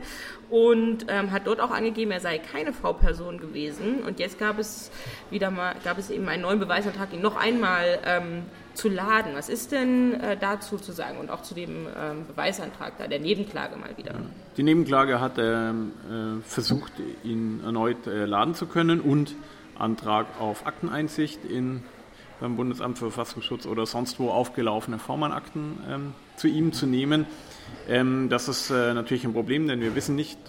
und 0.49 1.05
ähm, 1.07 1.31
hat 1.31 1.47
dort 1.47 1.59
auch 1.59 1.71
angegeben, 1.71 2.11
er 2.11 2.19
sei 2.19 2.37
keine 2.37 2.73
V-Person 2.73 3.39
gewesen. 3.39 4.03
Und 4.05 4.19
jetzt 4.19 4.39
gab 4.39 4.59
es 4.59 4.91
wieder 5.29 5.51
mal, 5.51 5.75
gab 5.83 5.97
es 5.97 6.09
eben 6.09 6.27
einen 6.27 6.43
neuen 6.43 6.59
Beweisantrag, 6.59 7.13
ihn 7.13 7.21
noch 7.21 7.35
einmal 7.35 7.99
ähm, 8.05 8.43
zu 8.73 8.89
laden. 8.89 9.33
Was 9.35 9.49
ist 9.49 9.71
denn 9.71 10.19
äh, 10.21 10.37
dazu 10.37 10.77
zu 10.77 10.91
sagen 10.91 11.17
und 11.17 11.29
auch 11.29 11.41
zu 11.41 11.53
dem 11.53 11.87
ähm, 11.97 12.25
Beweisantrag 12.27 12.97
da, 12.97 13.07
der 13.07 13.19
Nebenklage 13.19 13.75
mal 13.75 13.95
wieder? 13.97 14.15
Die 14.57 14.63
Nebenklage 14.63 15.19
hat 15.19 15.33
ähm, 15.37 15.91
äh, 16.09 16.41
versucht, 16.47 16.93
ihn 17.23 17.61
erneut 17.63 18.07
äh, 18.07 18.25
laden 18.25 18.55
zu 18.55 18.65
können 18.65 19.01
und 19.01 19.35
Antrag 19.77 20.27
auf 20.39 20.67
Akteneinsicht 20.67 21.43
in, 21.43 21.83
beim 22.39 22.55
Bundesamt 22.55 22.99
für 22.99 23.11
Verfassungsschutz 23.11 23.65
oder 23.65 23.85
sonst 23.85 24.19
wo 24.19 24.29
aufgelaufene 24.29 24.99
Vormannakten 24.99 25.79
ähm, 25.89 26.13
zu 26.41 26.47
ihm 26.47 26.73
zu 26.73 26.87
nehmen. 26.87 27.27
Ähm, 27.87 28.27
das 28.29 28.47
ist 28.47 28.71
äh, 28.71 28.95
natürlich 28.95 29.25
ein 29.25 29.33
Problem, 29.33 29.67
denn 29.67 29.79
wir 29.79 29.93
wissen 29.93 30.15
nicht, 30.15 30.39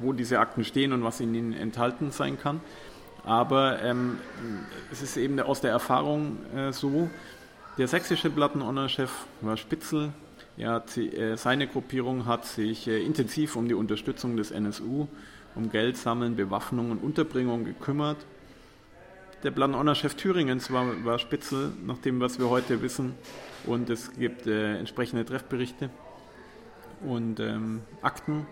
wo 0.00 0.12
diese 0.12 0.38
Akten 0.38 0.62
stehen 0.62 0.92
und 0.92 1.02
was 1.02 1.18
in 1.18 1.34
ihnen 1.34 1.52
enthalten 1.52 2.12
sein 2.12 2.38
kann. 2.38 2.60
Aber 3.24 3.82
ähm, 3.82 4.18
es 4.92 5.02
ist 5.02 5.16
eben 5.16 5.40
aus 5.40 5.60
der 5.60 5.72
Erfahrung 5.72 6.38
äh, 6.54 6.72
so, 6.72 7.10
der 7.76 7.88
sächsische 7.88 8.30
Plattenonner-Chef 8.30 9.10
war 9.40 9.56
Spitzel. 9.56 10.12
Hat, 10.62 10.96
äh, 10.96 11.36
seine 11.36 11.66
Gruppierung 11.66 12.26
hat 12.26 12.44
sich 12.44 12.86
äh, 12.86 13.02
intensiv 13.02 13.56
um 13.56 13.66
die 13.66 13.74
Unterstützung 13.74 14.36
des 14.36 14.52
NSU, 14.52 15.08
um 15.56 15.72
Geld 15.72 15.96
sammeln, 15.96 16.36
Bewaffnung 16.36 16.92
und 16.92 16.98
Unterbringung 16.98 17.64
gekümmert. 17.64 18.18
Der 19.42 19.50
Plattenonner-Chef 19.50 20.14
Thüringens 20.14 20.70
war, 20.70 21.04
war 21.04 21.18
Spitzel, 21.18 21.72
nach 21.84 21.98
dem, 21.98 22.20
was 22.20 22.38
wir 22.38 22.48
heute 22.48 22.80
wissen. 22.80 23.14
Und 23.66 23.90
es 23.90 24.12
gibt 24.12 24.46
äh, 24.46 24.78
entsprechende 24.78 25.24
Treffberichte 25.24 25.90
und 27.00 27.40
ähm, 27.40 27.80
Akten. 28.02 28.46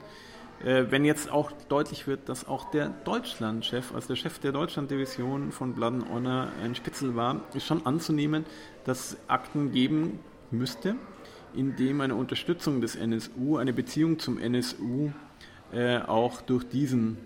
Äh, 0.64 0.86
wenn 0.90 1.04
jetzt 1.04 1.30
auch 1.30 1.52
deutlich 1.68 2.08
wird, 2.08 2.28
dass 2.28 2.48
auch 2.48 2.72
der 2.72 2.88
Deutschlandchef, 3.04 3.94
also 3.94 4.08
der 4.08 4.16
Chef 4.16 4.40
der 4.40 4.50
Deutschlanddivision 4.50 5.52
von 5.52 5.74
Blood 5.74 6.08
Honor 6.12 6.48
ein 6.60 6.74
Spitzel 6.74 7.14
war, 7.14 7.40
ist 7.54 7.66
schon 7.66 7.86
anzunehmen, 7.86 8.44
dass 8.84 9.16
Akten 9.28 9.70
geben 9.70 10.18
müsste, 10.50 10.96
in 11.54 11.76
dem 11.76 12.00
eine 12.00 12.16
Unterstützung 12.16 12.80
des 12.80 12.96
NSU, 12.96 13.58
eine 13.58 13.72
Beziehung 13.72 14.18
zum 14.18 14.38
NSU 14.38 15.12
äh, 15.72 15.98
auch 15.98 16.40
durch 16.42 16.68
diesen 16.68 17.16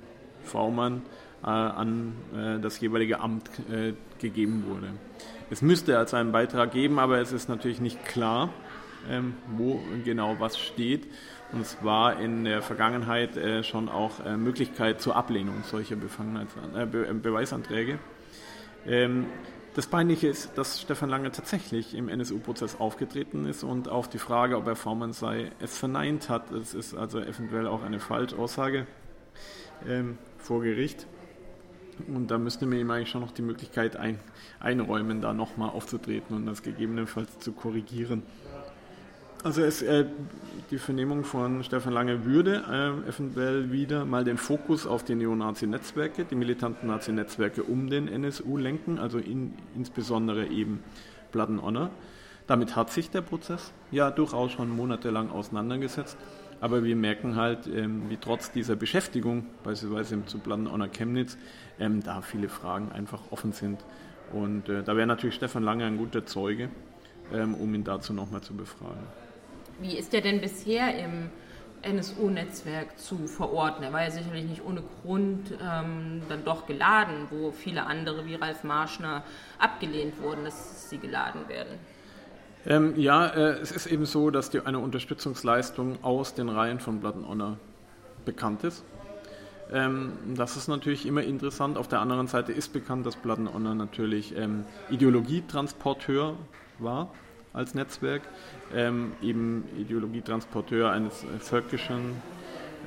V-Mann 0.43 1.01
an 1.49 2.13
äh, 2.35 2.61
das 2.61 2.81
jeweilige 2.81 3.21
Amt 3.21 3.51
äh, 3.71 3.93
gegeben 4.19 4.65
wurde. 4.67 4.89
Es 5.51 5.63
müsste 5.63 5.99
also 5.99 6.17
einen 6.17 6.33
Beitrag 6.33 6.73
geben, 6.73 6.99
aber 6.99 7.21
es 7.21 7.33
ist 7.33 7.49
natürlich 7.49 7.81
nicht 7.81 8.05
klar, 8.05 8.51
ähm, 9.11 9.35
wo 9.57 9.81
genau 10.05 10.37
was 10.39 10.59
steht. 10.59 11.07
Und 11.53 11.61
es 11.61 11.77
war 11.83 12.19
in 12.19 12.45
der 12.45 12.63
Vergangenheit 12.63 13.37
äh, 13.37 13.63
schon 13.63 13.89
auch 13.89 14.25
äh, 14.25 14.37
Möglichkeit 14.37 15.01
zur 15.01 15.15
Ablehnung 15.15 15.63
solcher 15.65 15.95
äh, 15.95 16.87
Be 16.87 17.15
Beweisanträge. 17.15 17.99
Ähm, 18.87 19.27
das 19.75 19.89
Peinliche 19.89 20.29
ist, 20.29 20.57
dass 20.57 20.81
Stefan 20.81 21.11
Lange 21.11 21.33
tatsächlich 21.33 21.95
im 21.95 22.09
NSU-Prozess 22.09 22.79
aufgetreten 22.79 23.45
ist 23.47 23.65
und 23.65 23.89
auf 23.89 24.09
die 24.09 24.19
Frage, 24.19 24.57
ob 24.57 24.69
er 24.69 24.77
Vormann 24.77 25.13
sei, 25.13 25.51
es 25.61 25.77
verneint 25.77 26.29
hat. 26.29 26.53
Es 26.53 26.75
ist 26.75 26.95
also 26.95 27.21
eventuell 27.21 27.67
auch 27.67 27.83
eine 27.83 27.99
Falschaussage 27.99 28.87
ähm, 29.89 30.17
vor 30.39 30.63
Gericht. 30.63 31.07
Und 32.09 32.31
da 32.31 32.39
müsste 32.39 32.67
mir 32.67 32.81
ihm 32.81 32.91
eigentlich 32.91 33.11
schon 33.11 33.21
noch 33.21 33.33
die 33.33 33.43
Möglichkeit 33.43 33.97
ein, 33.97 34.19
einräumen, 34.61 35.21
da 35.21 35.33
nochmal 35.33 35.71
aufzutreten 35.71 36.37
und 36.37 36.47
das 36.47 36.63
gegebenenfalls 36.63 37.39
zu 37.39 37.53
korrigieren. 37.53 38.23
Also 39.45 39.61
es, 39.63 39.83
äh, 39.83 40.07
die 40.71 40.79
Vernehmung 40.79 41.23
von 41.23 41.63
Stefan 41.65 41.93
Lange 41.93 42.25
würde 42.25 42.65
äh, 42.67 43.09
eventuell 43.09 43.71
wieder 43.71 44.07
mal 44.07 44.25
den 44.25 44.39
Fokus 44.39 44.87
auf 44.87 45.05
die 45.05 45.15
Neonazi-Netzwerke, 45.15 46.25
die 46.25 46.35
militanten 46.35 46.87
Nazi-Netzwerke 46.89 47.63
um 47.63 47.91
den 47.91 48.09
NSU 48.09 48.57
lenken, 48.57 48.99
also 48.99 49.19
in, 49.19 49.53
insbesondere 49.77 50.47
eben 50.47 50.83
Blood 51.31 51.51
Honor. 51.61 51.91
Damit 52.47 52.75
hat 52.75 52.91
sich 52.91 53.11
der 53.11 53.21
Prozess 53.21 53.73
ja 53.91 54.11
durchaus 54.11 54.53
schon 54.53 54.75
monatelang 54.75 55.31
auseinandergesetzt. 55.31 56.17
Aber 56.65 56.83
wir 56.83 56.97
merken 56.97 57.37
halt, 57.37 57.67
ähm, 57.67 58.09
wie 58.09 58.17
trotz 58.17 58.51
dieser 58.51 58.75
Beschäftigung, 58.75 59.45
beispielsweise 59.65 60.25
zu 60.25 60.39
Blood 60.39 60.61
and 60.61 60.73
Honor 60.73 60.89
Chemnitz, 60.89 61.37
ähm, 61.79 62.03
da 62.03 62.23
viele 62.23 62.49
Fragen 62.49 62.91
einfach 62.91 63.21
offen 63.31 63.53
sind. 63.53 63.85
Und 64.33 64.71
äh, 64.71 64.83
da 64.83 64.97
wäre 64.97 65.07
natürlich 65.07 65.35
Stefan 65.35 65.63
Lange 65.63 65.85
ein 65.85 65.99
guter 65.99 66.25
Zeuge, 66.25 66.71
ähm, 67.35 67.53
um 67.53 67.75
ihn 67.75 67.85
dazu 67.85 68.15
nochmal 68.15 68.41
zu 68.41 68.55
befragen. 68.55 69.07
Wie 69.79 69.99
ist 69.99 70.15
der 70.15 70.23
denn 70.23 70.41
bisher 70.41 70.99
im 70.99 71.29
NSU-Netzwerk 71.83 72.99
zu 72.99 73.27
verorten? 73.27 73.85
Er 73.85 73.93
war 73.93 74.03
ja 74.03 74.11
sicherlich 74.11 74.47
nicht 74.47 74.65
ohne 74.65 74.83
Grund 75.03 75.51
ähm, 75.63 76.23
dann 76.31 76.47
doch 76.47 76.67
geladen, 76.67 77.27
wo 77.29 77.53
viele 77.53 77.85
andere 77.85 78.25
wie 78.25 78.37
Ralf 78.37 78.65
Marschner 78.65 79.23
abgelehnt 79.59 80.19
wurden, 80.19 80.47
dass 80.47 80.89
sie 80.89 80.97
geladen 80.97 81.47
werden. 81.47 81.79
Ähm, 82.67 82.95
ja, 82.97 83.27
äh, 83.27 83.59
es 83.61 83.73
ist 83.73 83.87
eben 83.87 84.07
so, 84.07 84.31
dass 84.31 84.51
die, 84.51 84.61
eine 84.61 84.79
Unterstützungsleistung 84.79 85.99
aus 86.03 86.35
den 86.35 86.49
Reihen 86.49 86.81
von 86.81 87.01
Blood 87.01 87.17
and 87.17 87.29
Honor 87.29 87.57
bekannt 88.25 88.65
ist. 88.65 88.85
Ähm, 89.73 90.13
das 90.35 90.57
ist 90.57 90.69
natürlich 90.69 91.07
immer 91.07 91.23
interessant. 91.23 91.77
Auf 91.77 91.89
der 91.89 92.01
anderen 92.01 92.27
Seite 92.27 92.53
ist 92.53 92.73
bekannt, 92.73 93.07
dass 93.07 93.17
Plattenonner 93.17 93.75
natürlich 93.75 94.37
ähm, 94.37 94.65
Ideologietransporteur 94.91 96.37
war 96.79 97.11
als 97.53 97.75
Netzwerk, 97.75 98.23
ähm, 98.75 99.13
eben 99.23 99.65
Ideologietransporteur 99.79 100.91
eines 100.91 101.23
äh, 101.25 101.39
völkischen, 101.39 102.17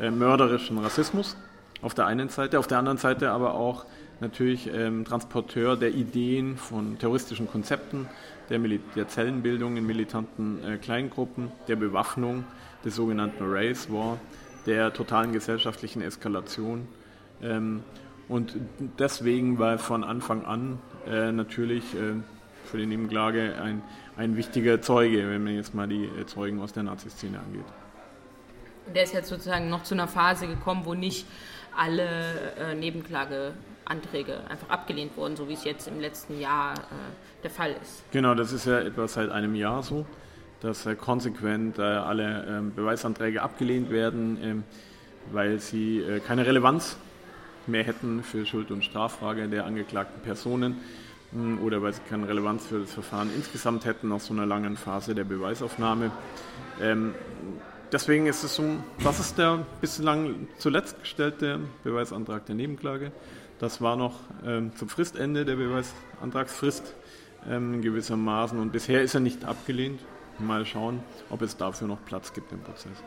äh, 0.01 0.11
mörderischen 0.11 0.77
Rassismus 0.77 1.37
auf 1.81 1.93
der 1.93 2.05
einen 2.05 2.29
Seite, 2.29 2.59
auf 2.59 2.67
der 2.67 2.79
anderen 2.79 2.97
Seite 2.97 3.31
aber 3.31 3.53
auch 3.53 3.85
natürlich 4.19 4.69
ähm, 4.73 5.05
Transporteur 5.05 5.77
der 5.77 5.93
Ideen 5.93 6.57
von 6.57 6.97
terroristischen 6.97 7.47
Konzepten, 7.49 8.07
der, 8.49 8.59
Mil 8.59 8.79
der 8.95 9.07
Zellenbildung 9.07 9.77
in 9.77 9.85
militanten 9.85 10.63
äh, 10.63 10.77
Kleingruppen, 10.77 11.51
der 11.67 11.75
Bewaffnung, 11.75 12.43
des 12.85 12.95
sogenannten 12.95 13.43
Race 13.43 13.91
War, 13.91 14.19
der 14.65 14.93
totalen 14.93 15.33
gesellschaftlichen 15.33 16.01
Eskalation. 16.01 16.87
Ähm, 17.41 17.83
und 18.27 18.55
deswegen 18.99 19.57
war 19.57 19.77
von 19.77 20.03
Anfang 20.03 20.45
an 20.45 20.79
äh, 21.07 21.31
natürlich 21.31 21.95
äh, 21.95 22.15
für 22.65 22.77
die 22.77 22.85
Nebenklage 22.85 23.55
ein, 23.61 23.81
ein 24.17 24.35
wichtiger 24.35 24.81
Zeuge, 24.81 25.29
wenn 25.29 25.43
man 25.43 25.55
jetzt 25.55 25.73
mal 25.73 25.87
die 25.87 26.05
äh, 26.05 26.25
Zeugen 26.25 26.61
aus 26.61 26.73
der 26.73 26.83
Nazi-Szene 26.83 27.39
angeht. 27.39 27.65
Der 28.93 29.03
ist 29.03 29.13
jetzt 29.13 29.29
sozusagen 29.29 29.69
noch 29.69 29.83
zu 29.83 29.95
einer 29.95 30.07
Phase 30.07 30.47
gekommen, 30.47 30.81
wo 30.85 30.93
nicht 30.93 31.25
alle 31.77 32.53
äh, 32.59 32.75
Nebenklageanträge 32.75 34.41
einfach 34.49 34.69
abgelehnt 34.69 35.15
wurden, 35.15 35.35
so 35.35 35.47
wie 35.47 35.53
es 35.53 35.63
jetzt 35.63 35.87
im 35.87 35.99
letzten 35.99 36.39
Jahr 36.39 36.73
äh, 36.73 37.43
der 37.43 37.51
Fall 37.51 37.75
ist. 37.81 38.03
Genau, 38.11 38.33
das 38.33 38.51
ist 38.51 38.65
ja 38.65 38.79
etwa 38.79 39.07
seit 39.07 39.29
einem 39.29 39.55
Jahr 39.55 39.83
so, 39.83 40.05
dass 40.61 40.85
äh, 40.85 40.95
konsequent 40.95 41.77
äh, 41.77 41.83
alle 41.83 42.45
ähm, 42.49 42.73
Beweisanträge 42.73 43.41
abgelehnt 43.41 43.91
werden, 43.91 44.37
ähm, 44.41 44.63
weil 45.31 45.59
sie 45.59 45.99
äh, 45.99 46.19
keine 46.19 46.45
Relevanz 46.45 46.97
mehr 47.67 47.83
hätten 47.83 48.23
für 48.23 48.45
Schuld- 48.45 48.71
und 48.71 48.83
Straffrage 48.83 49.47
der 49.47 49.65
angeklagten 49.65 50.21
Personen 50.21 50.77
hm, 51.31 51.59
oder 51.61 51.81
weil 51.81 51.93
sie 51.93 52.01
keine 52.09 52.27
Relevanz 52.27 52.65
für 52.65 52.79
das 52.79 52.93
Verfahren 52.93 53.29
insgesamt 53.35 53.85
hätten 53.85 54.09
nach 54.09 54.19
so 54.19 54.33
einer 54.33 54.45
langen 54.45 54.77
Phase 54.77 55.13
der 55.13 55.25
Beweisaufnahme. 55.25 56.11
Ähm, 56.81 57.13
deswegen 57.91 58.27
ist 58.27 58.43
es 58.43 58.55
so, 58.55 58.63
das 59.03 59.19
ist 59.19 59.37
der 59.37 59.65
bislang 59.81 60.47
zuletzt 60.57 60.99
gestellte 60.99 61.59
Beweisantrag 61.83 62.45
der 62.45 62.55
Nebenklage. 62.55 63.11
Das 63.59 63.81
war 63.81 63.95
noch 63.95 64.19
ähm, 64.45 64.75
zum 64.75 64.89
Fristende 64.89 65.45
der 65.45 65.55
Beweisantragsfrist 65.55 66.93
ähm, 67.49 67.81
gewissermaßen 67.81 68.59
und 68.59 68.71
bisher 68.71 69.01
ist 69.01 69.15
er 69.15 69.21
nicht 69.21 69.45
abgelehnt. 69.45 69.99
Mal 70.39 70.65
schauen, 70.65 71.03
ob 71.31 71.41
es 71.41 71.57
dafür 71.57 71.87
noch 71.87 72.03
Platz 72.05 72.31
gibt 72.33 72.51
im 72.51 72.59
Prozess. 72.59 73.03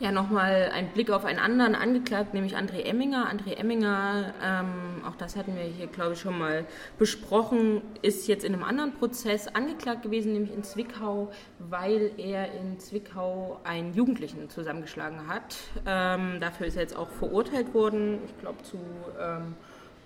Ja, 0.00 0.12
nochmal 0.12 0.70
ein 0.72 0.90
Blick 0.90 1.10
auf 1.10 1.24
einen 1.24 1.40
anderen 1.40 1.74
Angeklagten, 1.74 2.34
nämlich 2.34 2.56
André 2.56 2.84
Emminger. 2.84 3.28
André 3.28 3.56
Emminger, 3.56 4.32
ähm, 4.40 5.02
auch 5.04 5.16
das 5.16 5.34
hatten 5.34 5.56
wir 5.56 5.64
hier, 5.64 5.88
glaube 5.88 6.12
ich, 6.12 6.20
schon 6.20 6.38
mal 6.38 6.66
besprochen, 7.00 7.82
ist 8.00 8.28
jetzt 8.28 8.44
in 8.44 8.54
einem 8.54 8.62
anderen 8.62 8.92
Prozess 8.92 9.48
angeklagt 9.48 10.02
gewesen, 10.02 10.34
nämlich 10.34 10.54
in 10.54 10.62
Zwickau, 10.62 11.32
weil 11.58 12.12
er 12.16 12.52
in 12.52 12.78
Zwickau 12.78 13.58
einen 13.64 13.92
Jugendlichen 13.92 14.48
zusammengeschlagen 14.48 15.26
hat. 15.26 15.56
Ähm, 15.84 16.38
dafür 16.40 16.68
ist 16.68 16.76
er 16.76 16.82
jetzt 16.82 16.96
auch 16.96 17.10
verurteilt 17.10 17.74
worden, 17.74 18.20
ich 18.24 18.38
glaube, 18.38 18.62
zu 18.62 18.78
ähm, 19.20 19.56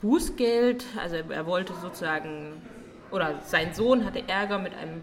Bußgeld. 0.01 0.87
Also 1.03 1.17
er 1.17 1.45
wollte 1.45 1.75
sozusagen, 1.75 2.63
oder 3.11 3.41
sein 3.45 3.75
Sohn 3.75 4.07
hatte 4.07 4.27
Ärger 4.27 4.59
mit 4.59 4.73
einem 4.75 5.03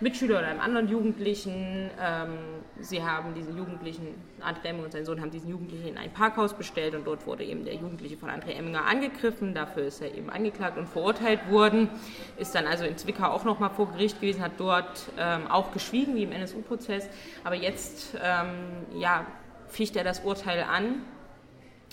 Mitschüler 0.00 0.38
oder 0.38 0.48
einem 0.48 0.60
anderen 0.60 0.88
Jugendlichen. 0.88 1.90
Ähm, 2.00 2.38
sie 2.80 3.02
haben 3.02 3.34
diesen 3.34 3.56
Jugendlichen, 3.56 4.08
André 4.40 4.68
Emminger 4.68 4.84
und 4.84 4.92
sein 4.92 5.06
Sohn 5.06 5.20
haben 5.20 5.30
diesen 5.30 5.48
Jugendlichen 5.48 5.88
in 5.88 5.98
ein 5.98 6.12
Parkhaus 6.12 6.52
bestellt 6.52 6.94
und 6.94 7.06
dort 7.06 7.26
wurde 7.26 7.44
eben 7.44 7.64
der 7.64 7.74
Jugendliche 7.74 8.16
von 8.16 8.28
André 8.28 8.52
Emminger 8.52 8.84
angegriffen. 8.84 9.54
Dafür 9.54 9.84
ist 9.84 10.02
er 10.02 10.14
eben 10.14 10.28
angeklagt 10.28 10.76
und 10.76 10.86
verurteilt 10.86 11.50
worden. 11.50 11.88
Ist 12.36 12.54
dann 12.54 12.66
also 12.66 12.84
in 12.84 12.98
Zwickau 12.98 13.28
auch 13.28 13.44
nochmal 13.44 13.70
vor 13.70 13.90
Gericht 13.92 14.20
gewesen, 14.20 14.42
hat 14.42 14.52
dort 14.58 15.10
ähm, 15.18 15.46
auch 15.46 15.72
geschwiegen, 15.72 16.14
wie 16.14 16.24
im 16.24 16.32
NSU-Prozess. 16.32 17.08
Aber 17.42 17.54
jetzt 17.54 18.14
ähm, 18.22 19.00
ja, 19.00 19.26
ficht 19.68 19.96
er 19.96 20.04
das 20.04 20.20
Urteil 20.20 20.62
an 20.62 21.02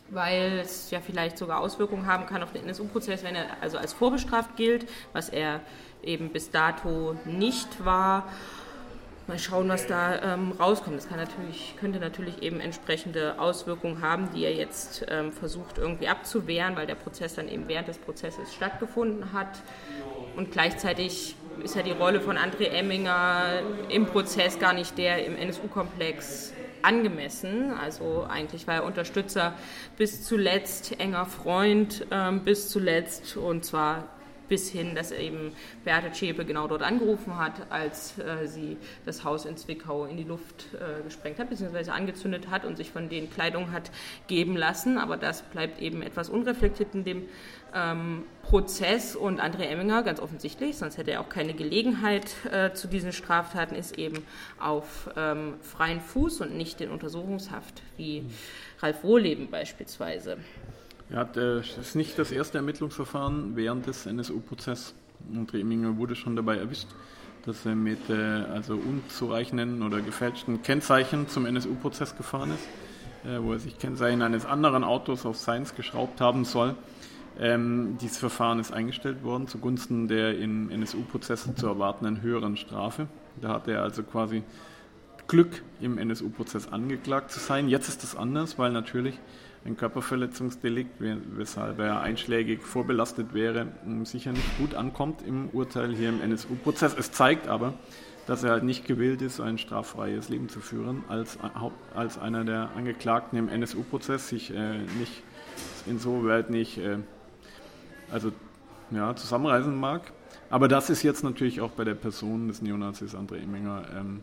weil 0.09 0.59
es 0.59 0.91
ja 0.91 0.99
vielleicht 0.99 1.37
sogar 1.37 1.59
Auswirkungen 1.59 2.05
haben 2.05 2.25
kann 2.25 2.43
auf 2.43 2.51
den 2.51 2.63
NSU-Prozess, 2.65 3.23
wenn 3.23 3.35
er 3.35 3.45
also 3.61 3.77
als 3.77 3.93
vorbestraft 3.93 4.55
gilt, 4.55 4.87
was 5.11 5.29
er 5.29 5.61
eben 6.03 6.29
bis 6.29 6.51
dato 6.51 7.15
nicht 7.25 7.83
war. 7.83 8.27
Mal 9.25 9.39
schauen, 9.39 9.69
was 9.69 9.87
da 9.87 10.33
ähm, 10.33 10.51
rauskommt. 10.59 10.97
Das 10.97 11.09
natürlich, 11.09 11.75
könnte 11.79 11.99
natürlich 11.99 12.41
eben 12.41 12.59
entsprechende 12.59 13.39
Auswirkungen 13.39 14.01
haben, 14.01 14.29
die 14.35 14.43
er 14.43 14.53
jetzt 14.53 15.05
ähm, 15.09 15.31
versucht 15.31 15.77
irgendwie 15.77 16.09
abzuwehren, 16.09 16.75
weil 16.75 16.87
der 16.87 16.95
Prozess 16.95 17.35
dann 17.35 17.47
eben 17.47 17.69
während 17.69 17.87
des 17.87 17.97
Prozesses 17.99 18.53
stattgefunden 18.53 19.31
hat. 19.31 19.61
Und 20.35 20.51
gleichzeitig 20.51 21.35
ist 21.63 21.75
ja 21.75 21.83
die 21.83 21.91
Rolle 21.91 22.19
von 22.19 22.37
André 22.37 22.65
Emminger 22.65 23.61
im 23.87 24.07
Prozess 24.07 24.59
gar 24.59 24.73
nicht 24.73 24.97
der 24.97 25.25
im 25.25 25.37
NSU-Komplex 25.37 26.51
angemessen. 26.81 27.71
Also 27.71 28.25
eigentlich 28.29 28.67
war 28.67 28.75
er 28.75 28.83
Unterstützer 28.83 29.53
bis 29.97 30.23
zuletzt, 30.23 30.99
enger 30.99 31.25
Freund 31.25 32.05
ähm, 32.11 32.41
bis 32.41 32.69
zuletzt 32.69 33.37
und 33.37 33.63
zwar 33.63 34.07
bis 34.47 34.69
hin, 34.69 34.95
dass 34.95 35.12
eben 35.12 35.51
Beate 35.84 36.12
Zschäpe 36.12 36.45
genau 36.45 36.67
dort 36.67 36.82
angerufen 36.82 37.38
hat, 37.38 37.71
als 37.71 38.17
äh, 38.19 38.47
sie 38.47 38.77
das 39.06 39.23
Haus 39.23 39.45
in 39.45 39.58
Zwickau 39.58 40.06
in 40.06 40.17
die 40.17 40.23
Luft 40.23 40.67
äh, 40.73 41.03
gesprengt 41.03 41.39
hat, 41.39 41.49
beziehungsweise 41.49 41.93
angezündet 41.93 42.49
hat 42.49 42.65
und 42.65 42.77
sich 42.77 42.91
von 42.91 43.10
denen 43.10 43.29
Kleidung 43.29 43.71
hat 43.71 43.91
geben 44.27 44.56
lassen. 44.56 44.97
Aber 44.97 45.17
das 45.17 45.41
bleibt 45.43 45.82
eben 45.82 46.01
etwas 46.01 46.29
unreflektiert 46.29 46.93
in 46.93 47.03
dem 47.03 47.23
ähm, 47.73 48.23
Prozess 48.43 49.15
und 49.15 49.41
André 49.41 49.63
Emminger, 49.63 50.03
ganz 50.03 50.19
offensichtlich, 50.19 50.77
sonst 50.77 50.97
hätte 50.97 51.12
er 51.12 51.21
auch 51.21 51.29
keine 51.29 51.53
Gelegenheit 51.53 52.36
äh, 52.51 52.73
zu 52.73 52.88
diesen 52.88 53.13
Straftaten, 53.13 53.75
ist 53.75 53.97
eben 53.97 54.23
auf 54.60 55.10
ähm, 55.15 55.56
freien 55.62 56.01
Fuß 56.01 56.41
und 56.41 56.56
nicht 56.56 56.82
in 56.82 56.91
Untersuchungshaft, 56.91 57.82
wie 57.97 58.25
Ralf 58.79 59.03
Wohleben 59.03 59.49
beispielsweise. 59.49 60.38
Ja, 61.13 61.23
das 61.23 61.78
ist 61.78 61.95
nicht 61.95 62.17
das 62.17 62.32
erste 62.32 62.58
Ermittlungsverfahren 62.58 63.56
während 63.56 63.86
des 63.86 64.08
NSU-Prozesses. 64.08 64.95
André 65.32 65.60
Emminger 65.60 65.95
wurde 65.97 66.15
schon 66.15 66.36
dabei 66.36 66.58
erwischt, 66.58 66.88
dass 67.45 67.67
er 67.67 67.76
mit 67.76 68.10
äh, 68.10 68.15
also 68.15 68.73
unzureichenden 68.73 69.84
oder 69.84 70.02
gefälschten 70.02 70.63
Kennzeichen 70.63 71.28
zum 71.28 71.45
NSU-Prozess 71.45 72.17
gefahren 72.17 72.49
ist, 72.49 73.30
äh, 73.30 73.39
wo 73.43 73.54
er 73.54 73.60
sich 73.60 73.78
Kennzeichen 73.78 74.23
eines 74.23 74.47
anderen 74.47 74.84
Autos 74.84 75.23
auf 75.28 75.38
seins 75.38 75.76
geschraubt 75.76 76.19
haben 76.19 76.45
soll. 76.45 76.73
Ähm, 77.39 77.95
dieses 78.02 78.17
Verfahren 78.17 78.60
ist 78.60 78.73
eingestellt 78.73 79.23
worden 79.23 79.47
zugunsten 79.47 80.08
der 80.08 80.36
in 80.39 80.71
NSU-Prozessen 80.71 81.56
zu 81.56 81.67
erwartenden 81.67 82.23
höheren 82.23 82.58
Strafe. 82.58 83.06
Da 83.39 83.49
hat 83.49 83.67
er 83.67 83.84
also 83.84 84.02
quasi 84.02 84.41
Glück, 85.28 85.62
im 85.80 85.99
NSU-Prozess 85.99 86.69
angeklagt 86.69 87.30
zu 87.30 87.39
sein. 87.39 87.69
Jetzt 87.69 87.88
ist 87.88 88.02
das 88.02 88.15
anders, 88.15 88.58
weil 88.58 88.71
natürlich 88.71 89.19
ein 89.65 89.78
Körperverletzungsdelikt, 89.78 90.95
weshalb 90.99 91.80
er 91.80 92.02
einschlägig 92.02 92.62
vorbelastet 92.62 93.34
wäre, 93.34 93.67
sicher 94.04 94.32
nicht 94.32 94.58
gut 94.58 94.76
ankommt 94.76 95.21
im 95.26 95.49
Urteil 95.49 95.95
hier 95.95 96.10
im 96.10 96.21
NSU-Prozess. 96.21 96.95
Es 96.97 97.12
zeigt 97.12 97.47
aber, 97.47 97.73
dass 98.28 98.43
er 98.43 98.52
halt 98.52 98.63
nicht 98.63 98.86
gewillt 98.86 99.21
ist, 99.21 99.39
ein 99.39 99.58
straffreies 99.58 100.30
Leben 100.30 100.49
zu 100.49 100.60
führen, 100.60 101.04
als, 101.08 101.38
als 101.93 102.17
einer 102.17 102.43
der 102.43 102.71
Angeklagten 102.76 103.38
im 103.38 103.49
NSU-Prozess 103.49 104.30
sich 104.30 104.54
äh, 104.54 104.80
nicht 104.99 105.23
insoweit 105.86 106.49
nicht 106.49 106.78
äh, 106.78 106.97
also 108.12 108.32
ja, 108.91 109.15
zusammenreisen 109.15 109.76
mag. 109.80 110.12
Aber 110.49 110.67
das 110.67 110.89
ist 110.89 111.04
jetzt 111.04 111.23
natürlich 111.23 111.62
auch 111.62 111.71
bei 111.71 111.84
der 111.84 111.95
Person 111.95 112.47
des 112.47 112.62
Neonazis 112.62 113.15
André 113.15 113.38
Emminger 113.38 113.86
ähm, 113.95 114.21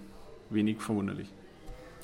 wenig 0.49 0.81
verwunderlich. 0.81 1.29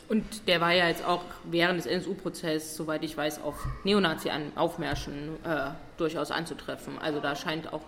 Und 0.09 0.47
der 0.47 0.61
war 0.61 0.73
ja 0.73 0.89
jetzt 0.89 1.05
auch 1.05 1.25
während 1.45 1.79
des 1.79 1.87
NSU-Prozesses, 1.87 2.77
soweit 2.77 3.03
ich 3.03 3.17
weiß, 3.17 3.43
auf 3.43 3.67
Neonazi-Aufmärschen 3.85 5.45
äh, 5.45 5.71
durchaus 5.97 6.31
anzutreffen. 6.31 6.99
Also 6.99 7.21
da 7.21 7.35
scheint 7.35 7.73
auch 7.73 7.83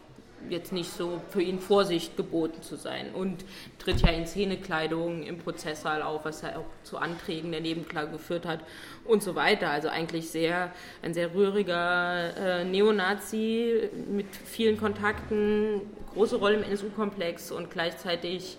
jetzt 0.49 0.73
nicht 0.73 0.91
so 0.91 1.21
für 1.31 1.43
ihn 1.43 1.59
Vorsicht 1.59 2.17
geboten 2.17 2.63
zu 2.63 2.77
sein 2.77 3.13
und 3.13 3.45
tritt 3.79 4.01
ja 4.01 4.11
in 4.11 4.27
Szenekleidung 4.27 5.23
im 5.25 5.39
Prozesssaal 5.39 6.03
auf, 6.03 6.25
was 6.25 6.43
ja 6.43 6.57
auch 6.57 6.85
zu 6.85 6.99
Anträgen 6.99 7.51
der 7.51 7.61
Nebenklage 7.61 8.13
geführt 8.13 8.47
hat 8.47 8.61
und 9.05 9.23
so 9.23 9.35
weiter. 9.35 9.71
Also 9.71 9.89
eigentlich 9.89 10.31
sehr 10.31 10.73
ein 11.03 11.15
sehr 11.15 11.35
rühriger 11.35 12.37
äh, 12.37 12.65
Neonazi 12.65 13.91
mit 14.09 14.27
vielen 14.35 14.79
Kontakten, 14.79 15.81
große 16.15 16.37
Rolle 16.37 16.57
im 16.57 16.63
NSU-Komplex 16.63 17.51
und 17.51 17.71
gleichzeitig 17.71 18.59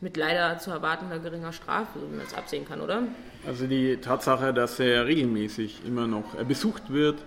mit 0.00 0.16
leider 0.16 0.58
zu 0.58 0.70
erwartender 0.70 1.18
geringer 1.18 1.52
Strafe, 1.52 1.98
so 1.98 2.10
wie 2.10 2.16
man 2.16 2.26
es 2.26 2.34
absehen 2.34 2.66
kann, 2.66 2.80
oder? 2.80 3.02
Also 3.46 3.66
die 3.66 3.98
Tatsache, 3.98 4.54
dass 4.54 4.80
er 4.80 5.06
regelmäßig 5.06 5.82
immer 5.86 6.06
noch 6.06 6.36
besucht 6.44 6.90
wird, 6.90 7.18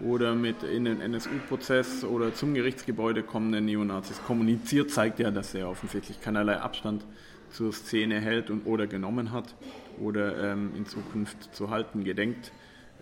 oder 0.00 0.34
mit 0.34 0.62
in 0.62 0.84
den 0.84 1.00
NSU-Prozess 1.00 2.04
oder 2.04 2.34
zum 2.34 2.54
Gerichtsgebäude 2.54 3.22
kommenden 3.22 3.66
Neonazis 3.66 4.22
kommuniziert, 4.24 4.90
zeigt 4.90 5.18
ja, 5.18 5.30
dass 5.30 5.54
er 5.54 5.68
offensichtlich 5.68 6.20
keinerlei 6.20 6.58
Abstand 6.58 7.04
zur 7.50 7.72
Szene 7.72 8.20
hält 8.20 8.50
und 8.50 8.66
oder 8.66 8.86
genommen 8.86 9.32
hat 9.32 9.54
oder 10.00 10.52
ähm, 10.52 10.72
in 10.74 10.86
Zukunft 10.86 11.54
zu 11.54 11.70
halten 11.70 12.04
gedenkt. 12.04 12.52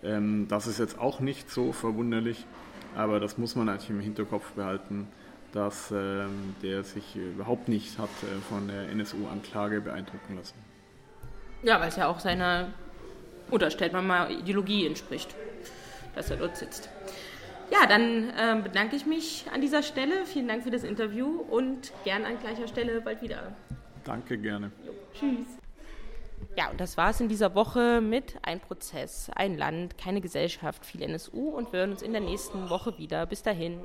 Ähm, 0.03 0.47
das 0.49 0.67
ist 0.67 0.79
jetzt 0.79 0.99
auch 0.99 1.21
nicht 1.21 1.49
so 1.49 1.71
verwunderlich, 1.71 2.45
aber 2.95 3.19
das 3.19 3.37
muss 3.37 3.55
man 3.55 3.69
eigentlich 3.69 3.89
im 3.89 4.01
Hinterkopf 4.01 4.51
behalten, 4.51 5.07
dass 5.51 5.91
ähm, 5.91 6.55
der 6.61 6.83
sich 6.83 7.15
überhaupt 7.15 7.67
nicht 7.67 7.97
hat 7.97 8.09
äh, 8.23 8.39
von 8.49 8.67
der 8.67 8.89
NSU-Anklage 8.89 9.81
beeindrucken 9.81 10.37
lassen. 10.37 10.55
Ja, 11.63 11.79
weil 11.79 11.89
es 11.89 11.95
ja 11.95 12.07
auch 12.07 12.19
seiner, 12.19 12.67
oder 13.51 13.69
stellt 13.69 13.93
man 13.93 14.07
mal, 14.07 14.31
Ideologie 14.31 14.87
entspricht, 14.87 15.35
dass 16.15 16.29
er 16.29 16.37
dort 16.37 16.57
sitzt. 16.57 16.89
Ja, 17.71 17.87
dann 17.87 18.29
äh, 18.31 18.61
bedanke 18.61 18.95
ich 18.95 19.05
mich 19.05 19.45
an 19.53 19.61
dieser 19.61 19.81
Stelle. 19.81 20.25
Vielen 20.25 20.47
Dank 20.47 20.63
für 20.63 20.71
das 20.71 20.83
Interview 20.83 21.39
und 21.49 21.93
gern 22.03 22.25
an 22.25 22.39
gleicher 22.39 22.67
Stelle 22.67 22.99
bald 22.99 23.21
wieder. 23.21 23.55
Danke, 24.03 24.37
gerne. 24.37 24.71
Jo, 24.85 24.93
tschüss. 25.13 25.47
Ja, 26.57 26.69
und 26.69 26.81
das 26.81 26.97
war 26.97 27.11
es 27.11 27.21
in 27.21 27.29
dieser 27.29 27.55
Woche 27.55 28.01
mit 28.01 28.35
Ein 28.41 28.59
Prozess, 28.59 29.31
ein 29.35 29.57
Land, 29.57 29.97
keine 29.97 30.19
Gesellschaft, 30.19 30.85
viel 30.85 31.01
NSU 31.01 31.49
und 31.49 31.71
wir 31.71 31.79
hören 31.79 31.91
uns 31.91 32.01
in 32.01 32.11
der 32.11 32.21
nächsten 32.21 32.69
Woche 32.69 32.97
wieder. 32.97 33.25
Bis 33.25 33.41
dahin. 33.41 33.79